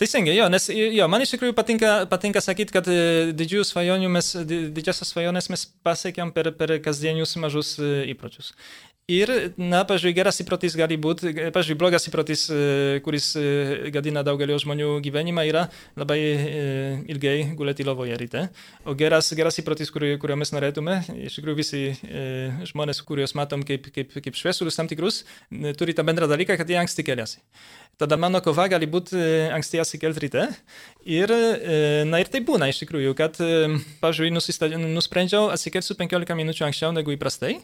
Teisingai, 0.00 0.32
jo, 0.32 0.46
nes 0.48 0.70
jo, 0.72 1.08
man 1.12 1.20
iš 1.20 1.34
tikrųjų 1.34 1.52
patinka, 1.58 1.90
patinka 2.08 2.40
sakyti, 2.40 2.72
kad 2.72 2.86
e, 2.88 3.34
didžiųjų 3.36 3.66
svajonių 3.68 4.08
mes, 4.14 4.30
didžiasias 4.48 5.12
svajonės 5.12 5.50
mes 5.52 5.66
pasiekėm 5.84 6.32
per, 6.32 6.54
per 6.56 6.78
kasdienius 6.80 7.36
mažus 7.42 7.74
įpročius. 7.82 8.54
Ir, 9.10 9.30
na, 9.58 9.80
pažiūrėjau, 9.88 10.16
geras 10.20 10.38
įprotis 10.42 10.76
gali 10.78 10.94
būti, 11.00 11.32
pažiūrėjau, 11.50 11.78
blogas 11.80 12.06
įprotis, 12.06 12.44
kuris 13.02 13.32
gadina 13.90 14.22
daugelio 14.26 14.54
žmonių 14.62 15.00
gyvenimą, 15.02 15.42
yra 15.48 15.64
labai 15.98 16.18
ilgai 17.10 17.34
gulėti 17.58 17.86
lovoje 17.88 18.14
ryte. 18.20 18.44
O 18.86 18.94
geras, 18.98 19.32
geras 19.34 19.58
įprotis, 19.58 19.90
kurio, 19.90 20.36
mes 20.38 20.54
norėtume, 20.54 21.00
iš 21.26 21.40
tikrųjų 21.40 21.58
visi 21.58 21.82
žmonės, 22.70 23.02
kuriuos 23.08 23.34
matom 23.38 23.66
kaip, 23.66 23.90
kaip, 23.90 24.14
kaip 24.14 24.38
šviesulius 24.38 24.78
tam 24.78 24.90
tikrus, 24.90 25.24
turi 25.80 25.96
tą 25.96 26.06
bendrą 26.06 26.30
dalyką, 26.30 26.54
kad 26.60 26.70
jie 26.70 26.78
anksti 26.78 27.06
keliasi. 27.10 27.42
Tada 28.00 28.16
mano 28.16 28.38
kova 28.40 28.64
gali 28.70 28.86
būti 28.88 29.18
anksti 29.52 29.82
atsikelt 29.82 30.20
ryte. 30.22 30.46
Ir, 31.04 31.34
na 32.08 32.22
ir 32.22 32.30
tai 32.32 32.40
būna 32.46 32.70
iš 32.70 32.84
tikrųjų, 32.84 33.16
kad, 33.18 33.42
pažiūrėjau, 34.00 34.86
nusprendžiau 34.86 35.50
atsikelsiu 35.52 35.98
15 35.98 36.38
minučių 36.38 36.70
anksčiau 36.70 36.94
negu 36.96 37.12
įprastai. 37.18 37.58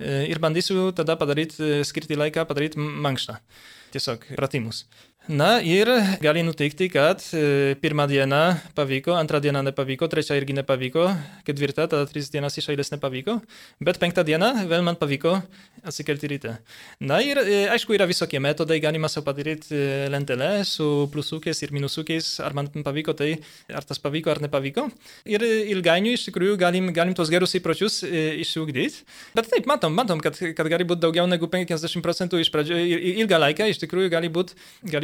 Ir 0.00 0.40
bandysiu 0.42 0.90
tada 0.96 1.16
padaryti, 1.20 1.82
skirti 1.84 2.16
laiką 2.18 2.46
padaryti 2.48 2.80
mankštą. 2.80 3.38
Tiesiog 3.92 4.24
pratimus. 4.38 4.86
Na 5.30 5.60
ir 5.62 5.86
gali 6.18 6.42
nutikti, 6.42 6.88
kad 6.90 7.22
pirmą 7.78 8.08
dieną 8.10 8.56
pavyko, 8.74 9.14
antrą 9.14 9.38
dieną 9.38 9.60
nepavyko, 9.62 10.08
trečia 10.10 10.34
irgi 10.34 10.56
nepavyko, 10.56 11.04
ketvirta, 11.46 11.84
tada 11.86 12.08
tris 12.10 12.26
dienas 12.26 12.58
iš 12.58 12.66
eilės 12.72 12.90
nepavyko, 12.90 13.36
bet 13.78 14.00
penktą 14.02 14.24
dieną 14.26 14.66
vėl 14.66 14.82
man 14.82 14.98
pavyko 14.98 15.36
atsikelti 15.86 16.26
ryte. 16.26 16.56
Na 16.98 17.20
ir 17.22 17.38
aišku, 17.70 17.94
yra 17.94 18.08
visokie 18.10 18.40
metodai, 18.42 18.80
galima 18.82 19.06
sau 19.06 19.22
padaryti 19.22 19.78
lentelę 20.10 20.64
su 20.66 21.06
plusukiais 21.14 21.62
ir 21.62 21.70
minusukiais, 21.70 22.32
ar 22.42 22.58
man 22.58 22.72
pavyko 22.82 23.14
tai, 23.14 23.36
ar 23.70 23.86
tas 23.86 24.02
pavyko 24.02 24.34
ar 24.34 24.42
nepavyko. 24.42 24.88
Ir 25.30 25.46
ilgainiui 25.46 26.16
iš 26.18 26.26
tikrųjų 26.32 26.58
galim, 26.58 26.90
galim 26.90 27.14
tos 27.14 27.30
gerus 27.30 27.54
įpročius 27.54 28.00
išsiugdyti. 28.42 29.06
Bet 29.38 29.46
taip, 29.54 29.70
matom, 29.70 29.94
matom 29.94 30.18
kad, 30.22 30.34
kad 30.34 30.74
gali 30.74 30.82
būti 30.82 31.06
daugiau 31.06 31.30
negu 31.30 31.46
50 31.46 32.02
procentų 32.02 32.42
iš 32.42 32.50
pradžio, 32.50 32.82
ilgą 33.22 33.38
laiką 33.46 33.70
iš 33.70 33.84
tikrųjų 33.86 34.10
gali 34.18 34.34
būti 34.34 34.58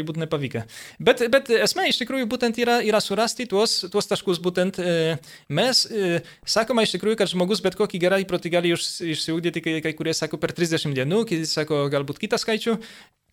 būt 0.09 0.21
nepavykę. 0.25 0.64
Bet, 0.99 1.23
bet 1.33 1.51
esmė 1.55 1.88
iš 1.90 2.01
tikrųjų 2.03 2.29
būtent 2.31 2.59
yra, 2.62 2.79
yra 2.85 3.01
surasti 3.05 3.49
tuos, 3.51 3.81
tuos 3.92 4.11
taškus. 4.11 4.40
Būtent 4.42 4.81
e, 4.81 5.16
mes 5.53 5.85
e, 5.87 6.21
sakoma 6.49 6.85
iš 6.87 6.97
tikrųjų, 6.97 7.21
kad 7.21 7.33
žmogus 7.33 7.62
bet 7.64 7.79
kokį 7.79 8.03
gerą 8.03 8.21
įprotį 8.25 8.55
gali 8.57 8.75
išsiugdyti, 8.75 9.64
kai, 9.64 9.79
kai 9.85 9.94
kurie 9.99 10.16
sako 10.16 10.40
per 10.40 10.57
30 10.57 10.97
dienų, 10.97 11.25
kiti 11.29 11.49
sako 11.49 11.87
galbūt 11.92 12.21
kitą 12.25 12.40
skaičių. 12.40 12.79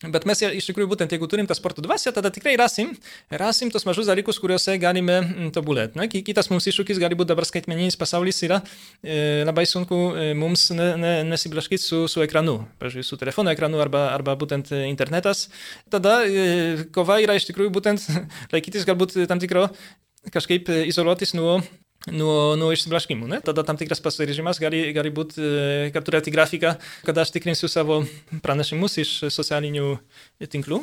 Bet 0.04 0.26
mes 0.28 0.42
iš 0.44 0.66
tikrųjų 0.68 0.90
būtent 0.90 1.12
jeigu 1.14 1.24
turim 1.24 1.46
tą 1.48 1.54
sporto 1.56 1.80
dvasę, 1.80 2.10
tada 2.12 2.28
tikrai 2.28 2.52
rasim, 2.60 2.90
rasim 3.32 3.70
tos 3.72 3.86
mažus 3.88 4.10
dalykus, 4.10 4.36
kuriuose 4.42 4.74
galime 4.76 5.14
tobulėti. 5.56 5.96
Na, 5.96 6.04
kitas 6.12 6.50
mums 6.52 6.66
iššūkis 6.68 7.00
gali 7.00 7.16
būti 7.16 7.30
dabar 7.30 7.48
skaitmeninis 7.48 7.96
pasaulis 7.96 8.42
yra 8.44 8.58
e, 9.00 9.40
labai 9.48 9.64
sunku 9.64 10.00
e, 10.12 10.26
mums 10.36 10.66
ne, 10.76 10.90
ne, 11.00 11.14
nesiblaškyti 11.30 11.80
su, 11.80 12.02
su 12.12 12.20
ekranu, 12.26 12.58
pavyzdžiui, 12.76 13.06
su 13.08 13.16
telefono 13.16 13.54
ekranu 13.56 13.80
arba, 13.80 14.10
arba 14.12 14.36
būtent 14.36 14.74
internetas. 14.82 15.46
Tada 15.88 16.18
e, 16.28 16.90
kova 16.92 17.16
yra 17.24 17.38
iš 17.40 17.48
tikrųjų 17.48 17.72
būtent 17.80 18.04
laikytis 18.52 18.84
galbūt 18.84 19.16
tam 19.32 19.40
tikro 19.40 19.70
kažkaip 20.28 20.68
izoliuotis 20.92 21.32
nuo 21.38 21.62
nuo, 22.12 22.54
nuo 22.58 22.70
išsiblaškimų. 22.74 23.28
Ne? 23.30 23.40
Tada 23.44 23.64
tam 23.66 23.78
tikras 23.78 24.00
pasiryžimas 24.04 24.60
gali, 24.62 24.82
gali 24.96 25.10
būti, 25.14 25.42
kad 25.94 26.06
turėti 26.06 26.32
grafiką, 26.34 26.74
kada 27.06 27.24
aš 27.24 27.32
tikrinsiu 27.34 27.70
savo 27.70 28.02
pranešimus 28.44 28.98
iš 29.02 29.12
socialinių 29.34 29.96
tinklų. 30.52 30.82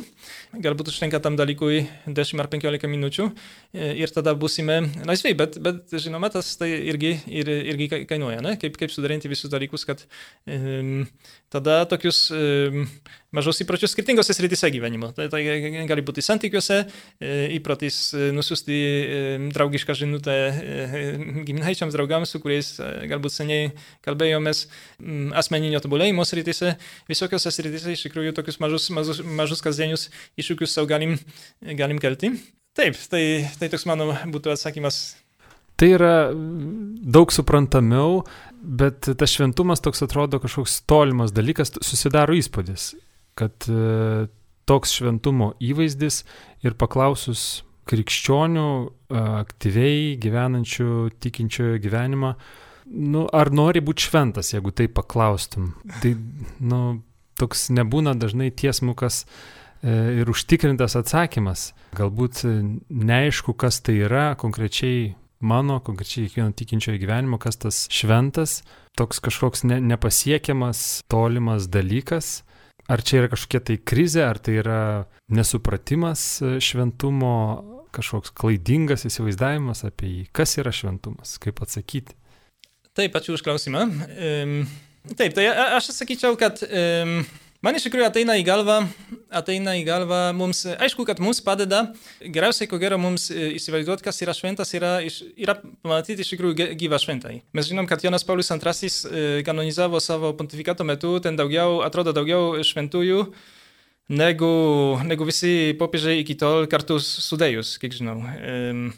Galbūt 0.64 0.92
užtenka 0.92 1.22
tam 1.24 1.38
dalykui 1.40 1.84
10 2.08 2.44
ar 2.44 2.50
15 2.52 2.92
minučių 2.92 3.30
ir 3.74 4.14
tada 4.16 4.36
busime 4.40 4.82
laisvai, 5.08 5.36
bet, 5.40 5.60
bet 5.64 5.96
žinoma, 5.96 6.32
tas 6.34 6.54
tai 6.60 6.72
irgi, 6.92 7.16
ir, 7.32 7.52
irgi 7.74 7.90
kainuoja, 8.10 8.42
ne? 8.44 8.58
kaip, 8.62 8.78
kaip 8.80 8.94
sudarinti 8.94 9.32
visus 9.32 9.52
dalykus, 9.54 9.88
kad 9.88 10.04
um, 10.48 11.06
tada 11.54 11.84
tokius 11.90 12.26
mažus 13.34 13.62
įpročius 13.64 13.94
skirtingose 13.94 14.36
srityse 14.36 14.70
gyvenimo. 14.74 15.12
Tai, 15.16 15.28
tai 15.32 15.42
gali 15.90 16.06
būti 16.06 16.24
santykiuose, 16.26 16.80
įprotis 17.58 18.00
nusiųsti 18.36 18.80
draugišką 19.54 19.96
žinutę 20.04 20.38
giminaičiams 21.48 21.96
draugams, 21.96 22.34
su 22.34 22.42
kuriais 22.44 22.76
galbūt 23.10 23.36
seniai 23.38 23.72
kalbėjomės 24.06 24.66
asmeninio 25.42 25.82
tobulėjimo 25.84 26.26
srityse, 26.28 26.76
visokiose 27.10 27.54
srityse 27.54 27.96
iš 27.96 28.08
tikrųjų 28.08 28.36
tokius 28.38 28.62
mažus, 28.64 28.90
mažus, 28.94 29.24
mažus 29.26 29.66
kasdienius 29.66 30.10
iššūkius 30.42 30.78
savo 30.78 30.90
galim, 30.90 31.18
galim 31.62 32.02
kelti. 32.02 32.36
Taip, 32.74 32.98
tai, 33.10 33.46
tai 33.60 33.70
toks 33.70 33.86
mano 33.86 34.16
būtų 34.34 34.56
atsakymas. 34.56 35.04
Tai 35.78 35.90
yra 35.90 36.14
daug 36.34 37.34
suprantamiau, 37.34 38.22
bet 38.64 39.12
tas 39.20 39.36
šventumas 39.36 39.84
toks 39.84 40.06
atrodo 40.06 40.40
kažkoks 40.40 40.82
tolimas 40.88 41.36
dalykas, 41.36 41.76
susidaro 41.84 42.36
įspūdis 42.40 42.94
kad 43.38 43.68
e, 43.70 44.28
toks 44.70 44.98
šventumo 45.00 45.54
įvaizdis 45.64 46.24
ir 46.66 46.78
paklausus 46.80 47.64
krikščionių, 47.90 48.68
e, 48.84 49.24
aktyviai 49.44 50.14
gyvenančių, 50.22 50.92
tikinčiojo 51.24 51.80
gyvenimą, 51.84 52.36
nu, 52.94 53.26
ar 53.34 53.52
nori 53.56 53.84
būti 53.84 54.08
šventas, 54.08 54.54
jeigu 54.54 54.74
tai 54.76 54.88
paklaustum. 54.92 55.74
Tai, 56.04 56.14
nu, 56.64 56.84
toks 57.40 57.68
nebūna 57.74 58.16
dažnai 58.20 58.52
tiesmukas 58.56 59.24
e, 59.24 60.22
ir 60.22 60.32
užtikrintas 60.32 60.96
atsakymas. 61.00 61.72
Galbūt 61.98 62.46
neaišku, 62.46 63.58
kas 63.60 63.82
tai 63.86 64.00
yra 64.06 64.32
konkrečiai 64.40 65.14
mano, 65.44 65.80
konkrečiai 65.84 66.28
kiekvieno 66.28 66.56
tikinčiojo 66.58 67.02
gyvenimo, 67.02 67.40
kas 67.42 67.60
tas 67.62 67.84
šventas, 67.94 68.62
toks 69.00 69.22
kažkoks 69.24 69.66
ne, 69.68 69.82
nepasiekiamas, 69.84 71.04
tolimas 71.12 71.70
dalykas. 71.72 72.42
Ar 72.92 73.00
čia 73.00 73.22
yra 73.22 73.32
kažkokia 73.32 73.62
tai 73.64 73.78
krizė, 73.80 74.26
ar 74.28 74.40
tai 74.44 74.58
yra 74.60 74.80
nesupratimas 75.32 76.24
e, 76.44 76.58
šventumo, 76.64 77.36
kažkoks 77.96 78.34
klaidingas 78.36 79.06
įsivaizdavimas 79.08 79.86
apie 79.88 80.10
jį? 80.10 80.26
Kas 80.36 80.58
yra 80.60 80.74
šventumas? 80.76 81.38
Kaip 81.44 81.62
atsakyti? 81.64 82.18
Taip, 82.94 83.16
ačiū 83.18 83.38
už 83.38 83.46
klausimą. 83.46 83.88
Taip, 85.18 85.34
tai 85.36 85.48
aš 85.52 85.90
sakyčiau, 85.96 86.36
kad 86.40 86.62
Man 87.64 87.78
iš 87.80 87.86
tikrųjų 87.86 88.04
ateina 88.10 88.34
į 88.36 88.42
galvą, 88.44 88.82
ateina 89.32 89.78
į 89.80 89.86
galvą 89.88 90.18
mums, 90.36 90.66
aišku, 90.68 91.06
kad 91.08 91.22
mums 91.24 91.40
padeda, 91.44 91.86
geriausiai 92.20 92.68
ko 92.68 92.76
gero 92.82 92.98
mums 93.00 93.30
įsivaizduoti, 93.32 94.04
kas 94.04 94.20
yra 94.26 94.36
šventas, 94.36 94.74
yra, 94.76 94.98
yra 95.40 95.56
pamatyti 95.64 96.26
iš 96.26 96.34
tikrųjų 96.34 96.74
gyvą 96.82 97.00
šventai. 97.00 97.38
Mes 97.56 97.70
žinom, 97.70 97.88
kad 97.88 98.04
Jonas 98.04 98.28
Paulius 98.28 98.52
II 98.52 99.46
kanonizavo 99.48 100.04
savo 100.04 100.34
pontifikato 100.36 100.84
metu, 100.84 101.14
ten 101.24 101.40
daugiau, 101.40 101.80
atrodo 101.88 102.12
daugiau 102.12 102.60
šventųjų 102.68 103.24
negu, 104.12 104.54
negu 105.08 105.32
visi 105.32 105.72
popiežiai 105.80 106.20
iki 106.26 106.36
tol 106.36 106.68
kartu 106.68 107.00
sudėjus, 107.00 107.78
kiek 107.80 107.96
žinau. 107.96 108.20
Um, 108.44 108.90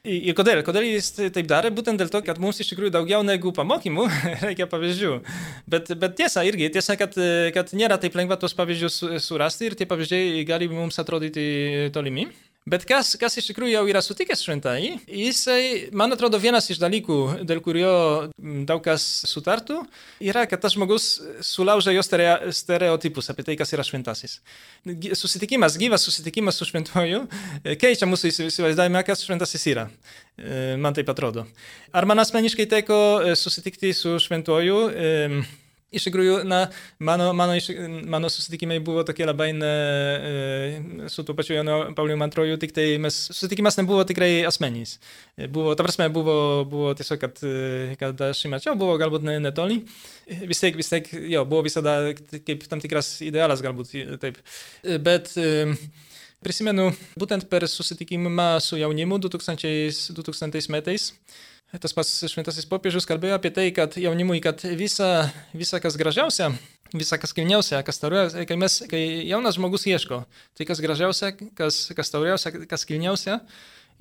Ir 0.00 0.32
kodėl? 0.32 0.62
Kodėl 0.64 0.86
jis 0.86 1.10
taip 1.12 1.44
darė? 1.44 1.68
Būtent 1.76 2.00
dėl 2.00 2.08
to, 2.08 2.22
kad 2.24 2.38
mums 2.40 2.56
iš 2.62 2.70
tikrųjų 2.72 2.92
daugiau 2.94 3.20
negu 3.20 3.52
pamokymų 3.52 4.06
reikia 4.48 4.64
pavyzdžių. 4.70 5.10
Bet, 5.68 5.92
bet 6.00 6.14
tiesa 6.16 6.40
irgi, 6.48 6.70
tiesa, 6.72 6.96
kad, 6.96 7.18
kad 7.52 7.74
nėra 7.76 7.98
taip 8.00 8.16
lengva 8.16 8.38
tos 8.40 8.56
pavyzdžius 8.56 8.96
surasti 9.20 9.68
ir 9.68 9.76
tie 9.76 9.84
pavyzdžiai 9.90 10.46
gali 10.48 10.70
mums 10.72 10.96
atrodyti 11.02 11.90
tolimi. 11.92 12.30
Bet 12.68 12.82
kas, 12.84 13.14
kas 13.16 13.38
iš 13.40 13.46
tikrųjų 13.48 13.72
jau 13.72 13.84
yra 13.88 14.02
sutikęs 14.04 14.42
šventai, 14.44 14.98
jisai, 15.08 15.88
man 15.96 16.12
atrodo, 16.12 16.36
vienas 16.36 16.66
iš 16.68 16.76
dalykų, 16.82 17.16
dėl 17.48 17.62
kurio 17.64 17.92
daug 18.68 18.82
kas 18.84 19.06
sutartų, 19.30 19.78
yra, 20.20 20.42
kad 20.44 20.60
tas 20.60 20.76
žmogus 20.76 21.06
sulauža 21.46 21.94
jo 21.96 22.04
stereotipus 22.04 23.32
apie 23.32 23.46
tai, 23.48 23.56
kas 23.56 23.72
yra 23.72 23.86
šventasis. 23.86 24.42
Susitikimas, 25.16 25.78
gyvas 25.80 26.04
susitikimas 26.04 26.60
su 26.60 26.68
šventuoju 26.68 27.22
keičia 27.80 28.08
mūsų 28.10 28.34
įsivaizdavimą, 28.50 29.06
kas 29.08 29.24
šventasis 29.24 29.64
yra. 29.72 29.88
Man 30.84 30.92
taip 30.96 31.08
atrodo. 31.12 31.48
Ar 31.96 32.04
man 32.08 32.20
asmeniškai 32.20 32.68
teko 32.76 33.00
susitikti 33.40 33.96
su 33.96 34.18
šventuoju? 34.20 34.84
Iš 35.90 36.04
tikrųjų, 36.06 36.34
na, 36.46 36.60
mano, 37.02 37.32
mano, 37.34 37.56
iš, 37.58 37.66
mano 38.06 38.28
susitikimai 38.30 38.78
buvo 38.86 39.02
tokie 39.06 39.24
labai 39.26 39.48
ne, 39.56 39.70
e, 39.70 41.08
su 41.10 41.24
tuo 41.26 41.34
pačiu 41.34 41.56
Janu 41.56 41.78
Pauliu 41.98 42.14
antroju, 42.22 42.60
tik 42.62 42.74
tai 42.76 42.84
mes, 43.02 43.16
susitikimas 43.32 43.78
nebuvo 43.80 44.04
tikrai 44.06 44.44
asmenys. 44.46 44.98
Buvo, 45.50 45.74
ta 45.74 45.86
prasme, 45.86 46.06
buvo, 46.14 46.36
buvo 46.70 46.92
tiesiog, 46.98 47.24
kad, 47.24 47.42
kad 47.98 48.22
aš 48.28 48.44
jį 48.44 48.52
mačiau, 48.54 48.76
buvo 48.78 48.94
galbūt 49.02 49.26
ne, 49.26 49.40
netoli. 49.42 49.80
Vis 50.46 50.62
tiek, 50.62 50.78
vis 50.78 50.92
tiek, 50.92 51.10
jo, 51.32 51.42
buvo 51.50 51.66
visada 51.66 51.96
kaip 52.38 52.62
tam 52.70 52.82
tikras 52.82 53.16
idealas 53.26 53.64
galbūt, 53.64 53.90
taip. 54.22 54.38
Bet 55.02 55.34
prisimenu, 56.44 56.90
būtent 57.20 57.50
per 57.50 57.66
susitikimą 57.68 58.52
su 58.64 58.78
jaunimu 58.80 59.18
2000, 59.26 60.14
2000 60.16 60.70
metais, 60.72 61.10
tas 61.78 61.94
pats 61.94 62.10
šventasis 62.32 62.66
popiežius 62.66 63.06
kalbėjo 63.06 63.36
apie 63.38 63.52
tai, 63.54 63.68
kad 63.74 63.94
jaunimui, 64.00 64.40
kad 64.42 64.62
visa, 64.74 65.30
visa 65.54 65.78
kas 65.82 65.94
gražiausia, 66.00 66.50
visa 66.90 67.18
kas 67.20 67.34
kilniausia, 67.36 67.84
kas 67.86 68.02
tauriausia, 68.02 68.42
kai, 68.48 68.56
mes, 68.58 68.80
kai 68.90 69.02
jaunas 69.28 69.54
žmogus 69.58 69.86
ieško, 69.86 70.24
tai 70.58 70.66
kas 70.66 70.82
gražiausia, 70.82 71.30
kas, 71.58 71.82
kas 71.94 72.10
tauriausia, 72.10 72.52
kas 72.70 72.86
kilniausia, 72.88 73.38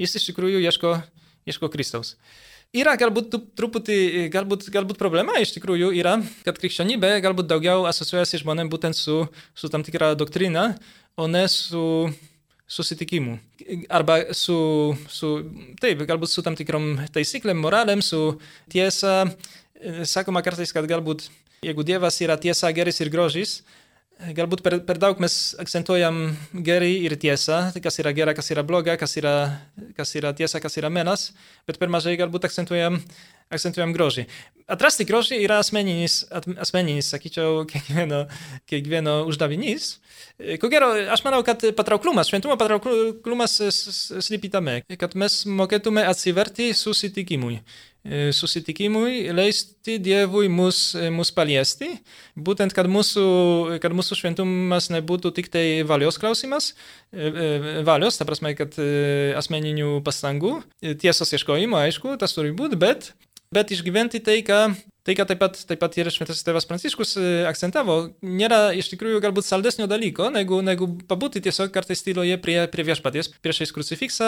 jis 0.02 0.18
iš 0.18 0.30
tikrųjų 0.32 0.64
ieško, 0.66 0.96
ieško 1.50 1.70
Kristaus. 1.74 2.16
Yra 2.74 2.94
galbūt 3.02 3.34
truputį, 3.58 4.28
galbūt, 4.34 4.68
galbūt 4.74 4.98
problema 5.02 5.38
iš 5.42 5.56
tikrųjų 5.56 5.90
yra, 5.98 6.20
kad 6.46 6.58
krikščionybė 6.62 7.16
galbūt 7.26 7.50
daugiau 7.50 7.88
asociuojasi 7.90 8.44
žmonėm 8.44 8.70
būtent 8.70 8.98
su, 8.98 9.24
su 9.58 9.70
tam 9.74 9.86
tikra 9.86 10.12
doktrina, 10.18 10.72
o 11.18 11.26
ne 11.30 11.48
su 11.50 11.82
susitikimu. 12.70 13.38
Arba 13.90 14.22
su, 14.38 14.60
su, 15.10 15.34
taip, 15.82 16.06
galbūt 16.10 16.32
su 16.32 16.46
tam 16.46 16.58
tikrom 16.60 16.92
taisyklėm, 17.16 17.60
moralėm, 17.64 18.04
su 18.06 18.38
tiesa. 18.72 19.24
Sakoma 20.06 20.44
kartais, 20.46 20.74
kad 20.76 20.86
galbūt 20.90 21.30
jeigu 21.66 21.84
Dievas 21.84 22.20
yra 22.24 22.38
tiesa, 22.40 22.72
geris 22.76 23.00
ir 23.04 23.12
grožis, 23.12 23.60
galbūt 24.36 24.64
per, 24.64 24.78
per 24.88 25.00
daug 25.00 25.20
mes 25.24 25.36
akcentuojam 25.60 26.22
gerį 26.54 26.92
ir 27.08 27.16
tiesą, 27.20 27.62
kas 27.84 28.00
yra 28.04 28.14
gera, 28.16 28.36
kas 28.36 28.52
yra 28.54 28.64
bloga, 28.68 28.96
kas 29.00 29.16
yra, 29.20 29.36
kas 29.98 30.14
yra 30.20 30.34
tiesa, 30.36 30.62
kas 30.64 30.78
yra 30.80 30.92
menas, 30.92 31.30
bet 31.68 31.80
per 31.80 31.92
mažai 31.92 32.18
galbūt 32.20 32.50
akcentuojam, 32.50 33.00
akcentuojam 33.54 33.94
grožį. 33.96 34.26
Atrasti 34.70 35.06
grožį 35.10 35.40
yra 35.42 35.58
asmeninis, 35.64 36.22
asmeninis 36.32 37.10
sakyčiau, 37.14 37.64
kiekvieno, 37.72 38.24
kiekvieno 38.70 39.16
uždavinys. 39.30 39.96
Ko 40.62 40.70
gero, 40.72 40.92
aš 41.12 41.24
manau, 41.26 41.42
kad 41.48 41.64
patrauklumas, 41.76 42.30
šventumo 42.32 42.56
patrauklumas 42.60 43.58
slypi 44.24 44.52
tame, 44.54 44.82
kad 45.02 45.18
mes 45.20 45.42
mokėtume 45.50 46.06
atsiverti 46.08 46.72
susitikimui. 46.78 47.60
E, 48.00 48.32
susitikimui, 48.32 49.28
leisti 49.36 49.98
Dievui 50.00 50.48
mus, 50.48 50.94
e, 50.96 51.10
mus 51.12 51.34
paliesti, 51.36 51.90
būtent 52.40 52.72
kad 52.72 52.88
mūsų, 52.88 53.26
kad 53.84 53.92
mūsų 53.92 54.16
šventumas 54.16 54.88
nebūtų 54.96 55.34
tik 55.36 55.50
tai 55.52 55.84
valios 55.84 56.16
klausimas, 56.16 56.72
e, 57.12 57.84
valios, 57.84 58.16
ta 58.16 58.24
prasme, 58.24 58.54
kad 58.56 58.80
asmeninių 59.42 60.00
pastangų, 60.08 60.62
tiesos 61.04 61.36
ieškojimo, 61.36 61.76
aišku, 61.76 62.16
tas 62.24 62.38
turi 62.38 62.56
būti, 62.56 62.80
bet, 62.80 63.12
bet 63.56 63.76
išgyventi 63.76 64.24
tai, 64.24 64.42
ką 64.46 64.64
Tai, 65.08 65.14
ką 65.16 65.24
taip 65.26 65.40
pat, 65.42 65.56
taip 65.66 65.80
pat 65.82 65.96
ir 65.98 66.10
šventasis 66.12 66.44
tėvas 66.46 66.68
Pranciškus 66.70 67.16
akcentavo, 67.50 67.96
nėra 68.22 68.76
iš 68.78 68.92
tikrųjų 68.92 69.22
galbūt 69.24 69.48
saldesnio 69.48 69.88
dalyko, 69.90 70.28
negu, 70.30 70.60
negu 70.62 70.86
pabūti 71.10 71.42
tiesiog 71.42 71.72
kartais 71.74 72.04
tyloje 72.06 72.36
prie, 72.44 72.60
prie 72.70 72.86
viešpaties, 72.92 73.32
priešais 73.42 73.74
krucifiksą, 73.74 74.28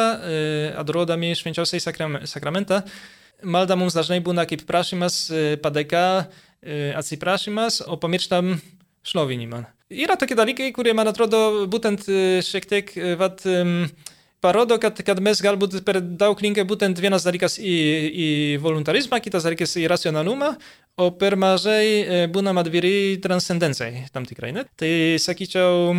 adoruodami 0.82 1.36
švenčiausiai 1.38 1.84
sakramentą 1.84 2.82
malda 3.44 3.78
mums 3.80 3.96
dažnai 3.98 4.22
būna 4.24 4.46
kaip 4.50 4.64
prašymas, 4.70 5.26
e, 5.30 5.58
padėka, 5.62 6.28
e, 6.62 6.94
atsiprašymas, 6.98 7.82
o 7.88 7.98
pamirštam 7.98 8.56
šlovinimą. 9.04 9.66
Yra 9.92 10.16
tokie 10.16 10.38
dalykai, 10.38 10.72
kurie 10.74 10.94
man 10.94 11.10
atrodo 11.10 11.68
būtent 11.68 12.08
e, 12.08 12.42
šiek 12.46 12.68
tiek 12.70 12.94
vat, 13.20 13.44
parodo, 14.42 14.78
kad, 14.82 14.98
kad 15.06 15.20
mes 15.24 15.42
galbūt 15.44 15.80
per 15.86 16.00
daug 16.02 16.40
linkę 16.42 16.66
būtent 16.68 17.00
vienas 17.02 17.26
dalykas 17.28 17.58
į, 17.62 17.76
į 18.10 18.30
voluntarizmą, 18.64 19.22
kitas 19.24 19.46
dalykas 19.46 19.76
į 19.80 19.86
racionalumą, 19.92 20.56
o 21.02 21.08
per 21.18 21.38
mažai 21.40 21.86
e, 21.86 22.20
būnam 22.32 22.60
atviri 22.62 23.20
transcendencijai 23.24 24.08
tam 24.14 24.26
tikrai. 24.28 24.52
Ne? 24.56 24.66
Tai 24.80 24.92
sakyčiau, 25.22 25.96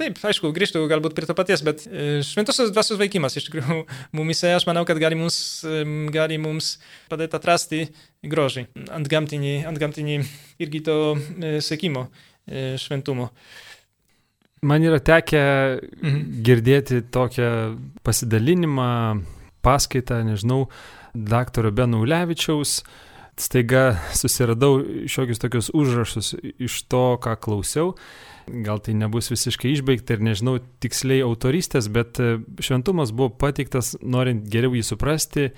taip, 0.00 0.18
aišku, 0.24 0.50
grįžtų 0.56 0.84
galbūt 0.90 1.16
prie 1.16 1.28
to 1.28 1.36
paties, 1.38 1.64
bet 1.66 1.84
e, 1.86 2.22
šventosios 2.26 2.72
dvasios 2.72 3.00
veikimas 3.00 3.36
iš 3.38 3.48
tikrųjų 3.50 3.84
mumise, 4.18 4.50
aš 4.56 4.66
manau, 4.70 4.86
kad 4.88 5.00
gali 5.02 5.18
mums, 5.18 5.38
gali 6.14 6.40
mums 6.42 6.74
padėti 7.12 7.38
atrasti 7.38 7.84
grožį 8.24 8.66
ant 8.88 9.12
gamtinį, 9.12 9.56
ant 9.68 9.80
gamtinį 9.82 10.22
irgi 10.64 10.84
to 10.88 10.98
e, 11.14 11.58
sekimo 11.64 12.08
šventumo. 12.42 13.28
Man 14.62 14.84
yra 14.86 15.00
tekę 15.02 15.38
mhm. 15.82 16.18
girdėti 16.46 17.00
tokią 17.10 17.46
pasidalinimą, 18.06 18.90
paskaitą, 19.62 20.20
nežinau, 20.26 20.68
daktaro 21.14 21.72
Beno 21.74 22.02
Ulevičiaus. 22.04 22.82
Staiga 23.42 23.96
susiradau 24.14 24.76
šiokius 25.10 25.40
tokius 25.42 25.70
užrašus 25.74 26.34
iš 26.62 26.76
to, 26.92 27.02
ką 27.24 27.34
klausiau. 27.42 27.96
Gal 28.46 28.78
tai 28.84 28.94
nebus 28.98 29.32
visiškai 29.32 29.72
išbaigta 29.72 30.14
ir 30.14 30.22
nežinau 30.28 30.58
tiksliai 30.84 31.24
autoristės, 31.26 31.88
bet 31.90 32.20
šventumas 32.62 33.10
buvo 33.10 33.32
pateiktas, 33.42 33.96
norint 34.02 34.46
geriau 34.52 34.76
jį 34.78 34.84
suprasti, 34.86 35.48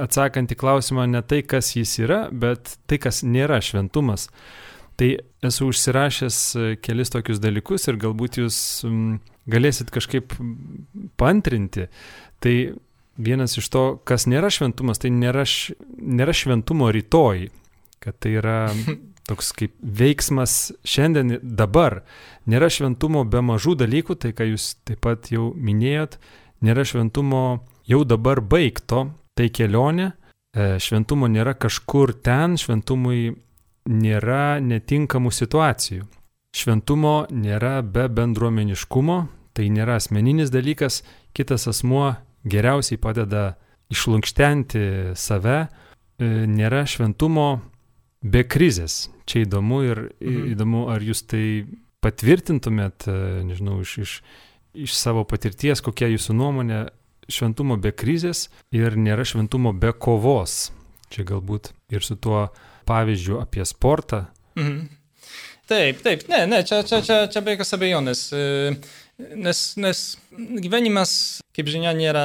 atsakant 0.00 0.52
į 0.54 0.60
klausimą 0.64 1.10
ne 1.12 1.20
tai, 1.28 1.42
kas 1.44 1.74
jis 1.76 1.98
yra, 2.06 2.22
bet 2.32 2.78
tai, 2.86 3.02
kas 3.02 3.20
nėra 3.20 3.60
šventumas. 3.60 4.30
Tai 5.02 5.16
esu 5.42 5.66
užsirašęs 5.66 6.36
e, 6.54 6.66
kelis 6.78 7.10
tokius 7.10 7.40
dalykus 7.42 7.88
ir 7.90 7.96
galbūt 7.98 8.36
jūs 8.38 8.56
galėsit 9.50 9.90
kažkaip 9.90 10.36
pantrinti. 11.18 11.88
Tai 12.38 12.52
vienas 13.18 13.58
iš 13.58 13.66
to, 13.74 13.82
kas 14.06 14.28
nėra 14.30 14.50
šventumas, 14.54 15.02
tai 15.02 15.10
nėra, 15.10 15.42
nėra 15.98 16.36
šventumo 16.36 16.92
rytoj, 16.94 17.48
kad 17.98 18.20
tai 18.22 18.36
yra 18.38 18.60
toks 19.28 19.50
kaip 19.58 19.74
veiksmas 19.82 20.70
šiandien, 20.86 21.40
dabar. 21.42 22.04
Nėra 22.46 22.70
šventumo 22.70 23.24
be 23.26 23.42
mažų 23.42 23.74
dalykų, 23.82 24.20
tai 24.22 24.30
ką 24.38 24.52
jūs 24.52 24.76
taip 24.86 25.02
pat 25.02 25.34
jau 25.34 25.50
minėjot, 25.58 26.20
nėra 26.62 26.86
šventumo 26.86 27.44
jau 27.90 28.04
dabar 28.06 28.38
baigto, 28.38 29.08
tai 29.34 29.50
kelionė, 29.50 30.12
e, 30.54 30.76
šventumo 30.78 31.26
nėra 31.26 31.58
kažkur 31.58 32.14
ten, 32.22 32.54
šventumui 32.54 33.32
nėra 33.88 34.60
netinkamų 34.62 35.32
situacijų. 35.34 36.06
Šventumo 36.52 37.26
nėra 37.32 37.80
be 37.82 38.08
bendruomeniškumo, 38.12 39.18
tai 39.56 39.68
nėra 39.72 39.96
asmeninis 40.00 40.52
dalykas, 40.52 41.00
kitas 41.32 41.66
asmuo 41.70 42.12
geriausiai 42.44 43.00
padeda 43.00 43.54
išlunkštenti 43.92 44.84
save, 45.18 45.58
e, 45.64 46.30
nėra 46.48 46.84
šventumo 46.88 47.62
be 48.22 48.44
krizės. 48.44 49.08
Čia 49.26 49.46
įdomu 49.46 49.82
ir 49.86 50.02
mhm. 50.20 50.48
įdomu, 50.54 50.86
ar 50.92 51.04
jūs 51.04 51.24
tai 51.28 51.44
patvirtintumėt, 52.04 53.08
e, 53.08 53.18
nežinau, 53.48 53.80
iš, 53.84 53.96
iš, 54.02 54.16
iš 54.88 54.96
savo 54.98 55.24
patirties, 55.28 55.82
kokia 55.84 56.10
jūsų 56.12 56.36
nuomonė, 56.36 56.82
šventumo 57.32 57.78
be 57.80 57.92
krizės 57.94 58.48
ir 58.74 58.96
nėra 58.98 59.24
šventumo 59.28 59.72
be 59.72 59.92
kovos. 59.94 60.72
Čia 61.12 61.24
galbūt 61.28 61.72
ir 61.92 62.04
su 62.04 62.16
tuo 62.16 62.48
pavyzdžių 62.88 63.38
apie 63.42 63.66
sportą. 63.68 64.24
Mhm. 64.58 64.90
Taip, 65.70 66.02
taip, 66.04 66.24
ne, 66.28 66.42
ne, 66.50 66.58
čia, 66.66 66.82
čia, 66.84 66.98
čia, 67.06 67.18
čia 67.32 67.40
be 67.44 67.54
jokios 67.54 67.72
abejonės. 67.76 68.22
Nes, 69.38 69.60
nes 69.80 70.00
gyvenimas, 70.60 71.12
kaip 71.54 71.70
žinia, 71.70 71.94
nėra 71.96 72.24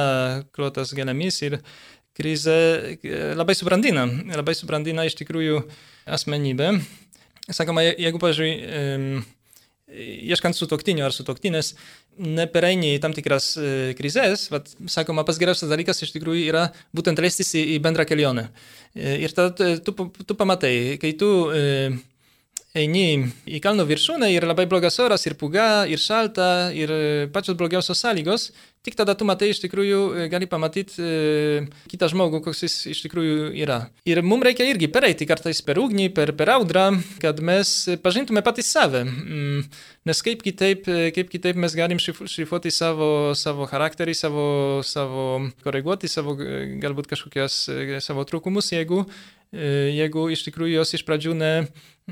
klotas 0.52 0.90
gėlėmis 0.96 1.38
ir 1.46 1.60
krizė 2.18 2.98
labai 3.38 3.54
subrandina, 3.56 4.08
labai 4.34 4.56
subrandina 4.58 5.06
iš 5.06 5.16
tikrųjų 5.20 5.62
asmenybę. 6.18 6.74
Sakoma, 7.54 7.86
jeigu, 7.86 8.20
pažiūrėjau, 8.20 9.22
ieškant 9.88 10.56
sutoktinio 10.56 11.06
ar 11.06 11.14
sutoktinės, 11.14 11.72
nepereini 12.20 12.94
į 12.96 13.00
tam 13.02 13.14
tikras 13.16 13.52
e, 13.56 13.70
krizės, 13.98 14.48
vat, 14.52 14.68
sakoma, 14.90 15.24
pas 15.26 15.38
geriausias 15.40 15.70
dalykas 15.70 16.02
iš 16.04 16.12
tikrųjų 16.16 16.44
yra 16.50 16.66
būtent 16.96 17.20
leistis 17.22 17.54
į 17.56 17.78
bendrą 17.84 18.04
kelionę. 18.08 18.48
E, 18.94 19.16
ir 19.24 19.34
tada 19.36 19.78
tu, 19.84 19.94
tu 19.94 20.38
pamatai, 20.38 20.98
kai 21.00 21.14
tu 21.18 21.30
e, 21.54 21.92
eini 22.76 23.30
į 23.48 23.60
kalno 23.64 23.86
viršūnę 23.88 24.28
ir 24.32 24.44
labai 24.46 24.66
blogas 24.68 24.98
oras, 25.00 25.24
ir 25.26 25.36
puga, 25.40 25.86
ir 25.88 26.00
šalta, 26.02 26.68
ir 26.76 26.92
pačios 27.32 27.56
blogiausios 27.58 28.00
sąlygos, 28.02 28.50
tik 28.84 28.96
tada 28.98 29.14
tu 29.18 29.26
matai 29.28 29.50
iš 29.52 29.62
tikrųjų, 29.64 30.28
gali 30.32 30.48
pamatyti 30.50 31.00
e, 31.00 31.62
kitą 31.90 32.10
žmogų, 32.12 32.42
koks 32.44 32.62
jis 32.66 32.76
iš 32.92 33.02
tikrųjų 33.06 33.50
yra. 33.58 33.80
Ir 34.08 34.20
mums 34.24 34.46
reikia 34.46 34.68
irgi 34.68 34.90
pereiti 34.92 35.28
kartais 35.28 35.62
per 35.64 35.80
ugnį, 35.80 36.10
per, 36.16 36.34
per 36.36 36.52
audrą, 36.58 36.90
kad 37.22 37.40
mes 37.44 37.72
pažintume 38.04 38.44
patys 38.44 38.70
save. 38.74 39.04
Mm, 39.08 39.64
nes 40.08 40.22
kaip 40.24 40.44
kitaip, 40.44 40.88
kaip 41.16 41.32
kitaip 41.32 41.58
mes 41.60 41.76
galim 41.76 42.00
šrifuoti 42.00 42.72
savo, 42.74 43.32
savo 43.38 43.68
charakterį, 43.70 44.16
savo, 44.16 44.46
savo 44.86 45.28
koreguoti 45.64 46.08
savo 46.08 46.36
galbūt 46.38 47.10
kažkokias 47.10 47.60
savo 48.04 48.24
trūkumus, 48.28 48.72
jeigu, 48.72 49.04
jeigu 49.52 50.28
iš 50.32 50.46
tikrųjų 50.48 50.80
jos 50.80 50.96
iš 50.96 51.04
pradžių 51.08 51.36
ne 51.36 51.52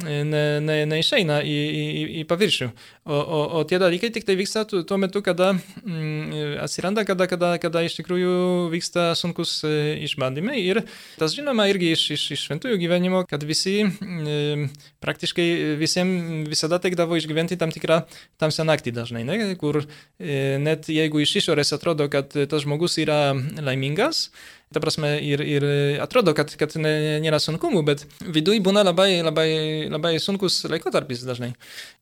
ne, 0.04 0.44
ne, 0.60 0.76
neišeina 0.88 1.40
į, 1.46 1.56
į, 1.56 2.04
į 2.20 2.24
paviršių. 2.28 2.68
O, 3.06 3.16
o, 3.16 3.40
o 3.58 3.62
tie 3.68 3.78
dalykai 3.80 4.10
tik 4.12 4.26
tai 4.28 4.36
vyksta 4.38 4.64
tuo 4.68 4.98
metu, 5.00 5.22
kada 5.24 5.52
mm, 5.54 6.56
atsiranda, 6.64 7.04
kada, 7.08 7.28
kada, 7.30 7.52
kada 7.62 7.84
iš 7.86 7.96
tikrųjų 8.00 8.34
vyksta 8.72 9.08
sunkus 9.18 9.60
e, 9.66 9.96
išbandymai. 10.08 10.58
Ir 10.60 10.82
tas 11.20 11.36
žinoma 11.36 11.68
irgi 11.70 11.92
iš, 11.94 12.04
iš, 12.16 12.26
iš 12.36 12.44
šventųjų 12.48 12.80
gyvenimo, 12.82 13.22
kad 13.30 13.46
visi, 13.46 13.78
e, 13.86 14.66
praktiškai 15.04 15.48
visiems 15.80 16.50
visada 16.50 16.80
teikdavo 16.82 17.16
išgyventi 17.16 17.58
tam 17.60 17.72
tikrą 17.74 18.02
tamsią 18.42 18.66
naktį 18.68 18.94
dažnai, 18.98 19.24
ne? 19.28 19.54
kur 19.60 19.80
e, 19.82 20.56
net 20.62 20.90
jeigu 20.92 21.22
iš 21.22 21.38
išorės 21.42 21.72
atrodo, 21.76 22.10
kad 22.12 22.34
tas 22.34 22.66
žmogus 22.66 22.98
yra 23.02 23.32
laimingas, 23.62 24.26
Ta 24.74 24.82
prasme, 24.82 25.12
ir, 25.22 25.40
ir 25.46 25.64
atrodo, 26.02 26.32
kad, 26.34 26.50
kad 26.58 26.72
nėra 26.74 27.38
sunkumų, 27.42 27.84
bet 27.86 28.02
viduje 28.34 28.58
būna 28.66 28.82
labai, 28.82 29.20
labai, 29.22 29.50
labai 29.92 30.16
sunkus 30.22 30.58
laikotarpis 30.66 31.22
dažnai. 31.22 31.52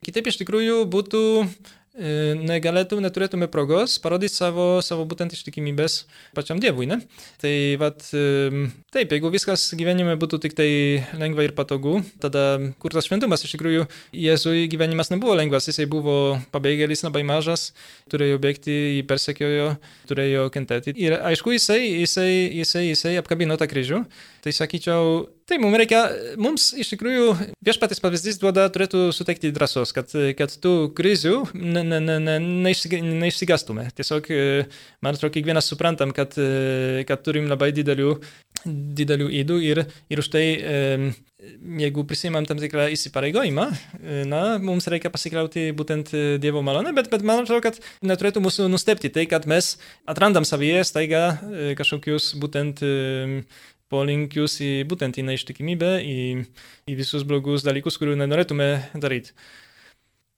Kitaip 0.07 0.31
iš 0.31 0.41
tikrųjų 0.41 0.79
būtų 0.89 1.21
e, 1.45 1.49
negalėtum, 1.95 2.99
neturėtume 3.05 3.47
progos 3.47 4.01
parodyti 4.03 4.35
savo, 4.35 4.81
savo 4.83 5.05
būtent 5.07 5.35
ištikimybės 5.37 6.01
pačiam 6.35 6.59
Dievui, 6.59 6.89
ne? 6.91 6.99
Tai 7.39 7.53
vat, 7.79 8.03
e, 8.11 8.67
taip, 8.95 9.15
jeigu 9.15 9.31
viskas 9.31 9.69
gyvenime 9.79 10.17
būtų 10.19 10.41
tik 10.43 10.57
tai 10.59 10.69
lengva 11.21 11.47
ir 11.47 11.55
patogu, 11.55 12.01
tada 12.19 12.59
kur 12.83 12.95
tas 12.95 13.07
šventumas 13.07 13.47
iš 13.47 13.55
tikrųjų 13.55 13.87
Jėzui 14.11 14.67
gyvenimas 14.73 15.13
nebuvo 15.15 15.37
lengvas, 15.39 15.69
jisai 15.71 15.87
buvo 15.87 16.41
pabėgėlis 16.55 17.07
labai 17.07 17.23
mažas, 17.23 17.71
turėjo 18.11 18.43
bėgti, 18.43 18.75
jį 18.99 19.07
persekiojo, 19.07 19.71
turėjo 20.11 20.49
kentėti. 20.55 20.97
Ir 20.99 21.21
aišku, 21.21 21.55
jisai, 21.55 21.79
jisai, 22.03 22.31
jisai, 22.59 22.89
jisai 22.91 23.19
apkabino 23.23 23.55
tą 23.61 23.71
kryžių. 23.71 24.03
Tai 24.45 24.53
sakyčiau, 24.53 25.25
Tai 25.45 25.59
mums 25.61 25.77
reikia, 25.77 25.99
mums 26.41 26.71
iš 26.81 26.95
tikrųjų 26.95 27.25
viešpatis 27.65 28.01
pavyzdys 28.01 28.39
duoda, 28.41 28.65
turėtų 28.73 29.11
suteikti 29.13 29.51
drąsos, 29.53 29.91
kad, 29.93 30.15
kad 30.39 30.55
tų 30.65 30.73
krizių 30.97 31.35
ne, 31.53 31.83
ne, 31.85 31.99
ne, 32.01 32.17
ne, 32.23 32.39
neišsigastume. 33.21 33.85
Tiesiog, 33.93 34.31
man 35.05 35.19
atrodo, 35.19 35.35
kiekvienas 35.35 35.69
suprantam, 35.69 36.17
kad, 36.17 36.33
kad 37.05 37.27
turim 37.27 37.51
labai 37.53 37.75
didelių, 37.77 38.17
didelių 38.65 39.29
įdų 39.43 39.61
ir, 39.69 39.83
ir 40.09 40.25
už 40.25 40.31
tai, 40.33 40.47
jeigu 41.85 42.07
prisimam 42.09 42.49
tam 42.49 42.57
tikrą 42.57 42.89
įsipareigojimą, 42.95 43.69
na, 44.31 44.43
mums 44.65 44.89
reikia 44.89 45.13
pasikliauti 45.13 45.67
būtent 45.77 46.15
Dievo 46.41 46.65
malonę, 46.65 46.95
bet, 46.97 47.13
bet 47.13 47.21
man 47.21 47.45
atrodo, 47.45 47.67
kad 47.69 47.77
neturėtų 48.01 48.41
mūsų 48.47 48.71
nustebti 48.73 49.13
tai, 49.13 49.29
kad 49.29 49.45
mes 49.51 49.75
atrandam 50.09 50.49
savyje 50.49 50.87
staiga 50.89 51.27
kažkokius 51.77 52.33
būtent 52.41 52.81
polinkius 53.95 54.59
į 54.65 54.73
būtent 54.91 55.23
į 55.23 55.29
neištikimybę, 55.31 55.93
į, 56.03 56.19
į 56.91 56.99
visus 56.99 57.23
blogus 57.29 57.65
dalykus, 57.67 58.01
kurių 58.01 58.19
nenorėtume 58.21 58.69
daryti. 58.99 59.33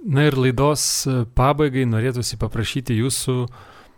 Na 0.04 0.26
ir 0.28 0.36
laidos 0.36 1.06
pabaigai 1.34 1.86
norėtųsi 1.88 2.36
paprašyti 2.36 2.98
jūsų 2.98 3.36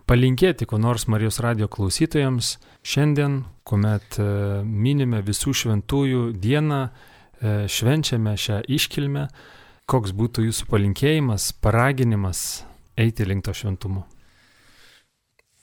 palinkėti 0.08 0.66
ko 0.68 0.78
nors 0.80 1.08
Marijos 1.10 1.40
radio 1.44 1.68
klausytojams 1.68 2.54
šiandien, 2.86 3.42
kuomet 3.68 4.16
e, 4.22 4.28
minime 4.64 5.20
visų 5.26 5.52
šventųjų 5.62 6.22
dieną, 6.40 6.82
e, 6.88 7.56
švenčiame 7.68 8.36
šią 8.38 8.62
iškilmę, 8.78 9.26
koks 9.90 10.14
būtų 10.16 10.46
jūsų 10.48 10.68
palinkėjimas, 10.70 11.50
paraginimas 11.60 12.44
eiti 12.96 13.26
link 13.28 13.44
to 13.44 13.56
šventumo. 13.56 14.06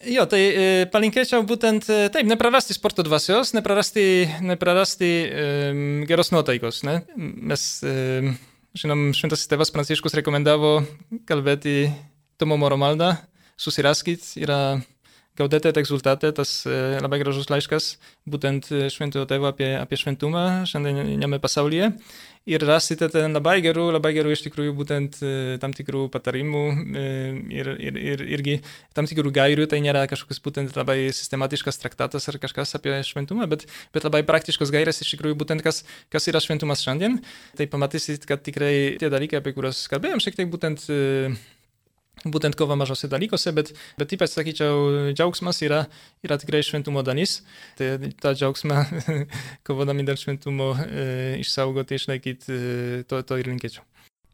Jo, 0.04 0.26
tai 0.28 0.42
e, 0.44 0.64
palinkėčiau 0.92 1.46
būtent 1.48 1.88
e, 1.88 2.00
taip, 2.12 2.28
neprarasti 2.28 2.76
sporto 2.76 3.04
dvasios, 3.06 3.54
neprarasti, 3.56 4.28
neprarasti 4.44 5.12
e, 5.24 5.46
geros 6.10 6.34
nuotaikos. 6.36 6.82
Ne? 6.84 6.98
Mes, 7.16 7.64
e, 7.80 8.34
žinom, 8.76 9.08
šventasis 9.16 9.48
tėvas 9.48 9.72
Pranciškus 9.72 10.18
rekomendavo 10.20 10.82
kalbėti 11.30 11.88
Tomo 12.36 12.60
Moro 12.60 12.76
maldą, 12.82 13.14
susiraskit, 13.56 14.28
yra 14.44 14.60
Gaudete 15.36 15.68
et 15.68 15.78
exultate, 15.82 16.30
tas 16.32 16.52
e, 16.64 16.76
labai 17.04 17.20
gražus 17.20 17.50
laiškas, 17.52 17.98
būtent 18.32 18.70
e, 18.72 18.86
šventojo 18.94 19.26
tėvo 19.28 19.50
apie, 19.50 19.74
apie 19.76 19.98
šventumą 20.00 20.64
šiandieniame 20.70 21.42
pasaulyje. 21.44 21.90
Ir 22.48 22.62
rasite 22.64 23.10
ten 23.12 23.34
labai 23.36 23.58
gerų, 23.66 23.90
labai 23.98 24.14
gerų 24.16 24.32
iš 24.32 24.46
tikrųjų 24.46 24.76
būtent 24.78 25.18
e, 25.20 25.32
tam 25.60 25.74
tikrų 25.76 26.06
patarimų 26.14 26.62
ir, 27.52 27.70
ir, 27.74 27.98
ir 28.00 28.24
irgi 28.38 28.54
tam 28.96 29.10
tikrų 29.10 29.34
gairių, 29.36 29.66
tai 29.68 29.82
nėra 29.84 30.06
kažkoks 30.08 30.40
būtent 30.46 30.78
labai 30.80 31.10
sistematiškas 31.18 31.82
traktatas 31.82 32.30
ar 32.32 32.38
kažkas 32.40 32.78
apie 32.80 33.02
šventumą, 33.04 33.50
bet, 33.52 33.66
bet 33.98 34.08
labai 34.08 34.22
praktiškos 34.30 34.72
gairės 34.72 35.04
iš 35.04 35.18
tikrųjų 35.18 35.40
būtent 35.42 35.66
kas, 35.66 35.82
kas 36.14 36.30
yra 36.32 36.40
šventumas 36.40 36.86
šiandien. 36.86 37.20
Tai 37.60 37.68
pamatysit, 37.76 38.24
kad 38.30 38.46
tikrai 38.46 38.96
tie 39.02 39.12
dalykai, 39.12 39.44
apie 39.44 39.52
kuriuos 39.58 39.84
kalbėjom, 39.92 40.24
šiek 40.24 40.40
tiek 40.40 40.54
būtent 40.54 40.88
būtent 42.26 42.58
kovo 42.58 42.78
mažose 42.80 43.10
dalykuose, 43.12 43.54
bet, 43.56 43.72
bet 44.00 44.14
ypač, 44.18 44.34
sakyčiau, 44.36 45.12
džiaugsmas 45.14 45.62
yra, 45.66 45.86
yra 46.26 46.40
tikrai 46.42 46.64
šventumo 46.66 47.04
dalis. 47.06 47.40
Tai 47.80 47.96
tą 48.22 48.36
džiaugsmą, 48.36 48.82
kovodami 49.68 50.06
dėl 50.08 50.20
šventumo, 50.20 50.74
e, 50.86 51.08
išsaugoti, 51.44 52.00
išlaikyti, 52.00 52.52
e, 52.52 53.04
to, 53.10 53.22
to 53.22 53.40
ir 53.42 53.52
linkėčiau. 53.52 53.86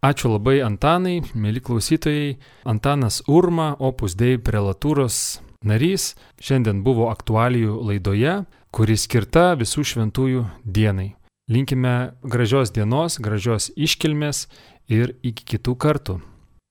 Ačiū 0.02 0.32
labai 0.32 0.64
Antanai, 0.66 1.20
mėly 1.38 1.62
klausytojai. 1.62 2.40
Antanas 2.66 3.22
Urma, 3.30 3.76
Opus 3.78 4.16
Dei 4.18 4.40
prelatūros 4.42 5.42
narys, 5.62 6.16
šiandien 6.42 6.82
buvo 6.82 7.12
aktualijų 7.12 7.78
laidoje, 7.86 8.40
kuri 8.74 8.98
skirta 8.98 9.52
visų 9.60 9.86
šventųjų 9.92 10.46
dienai. 10.66 11.12
Linkime 11.52 12.14
gražios 12.24 12.72
dienos, 12.74 13.20
gražios 13.22 13.70
iškilmės 13.76 14.48
ir 14.90 15.14
iki 15.22 15.46
kitų 15.54 15.76
kartų. 15.78 16.22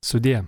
Sudie. 0.03 0.41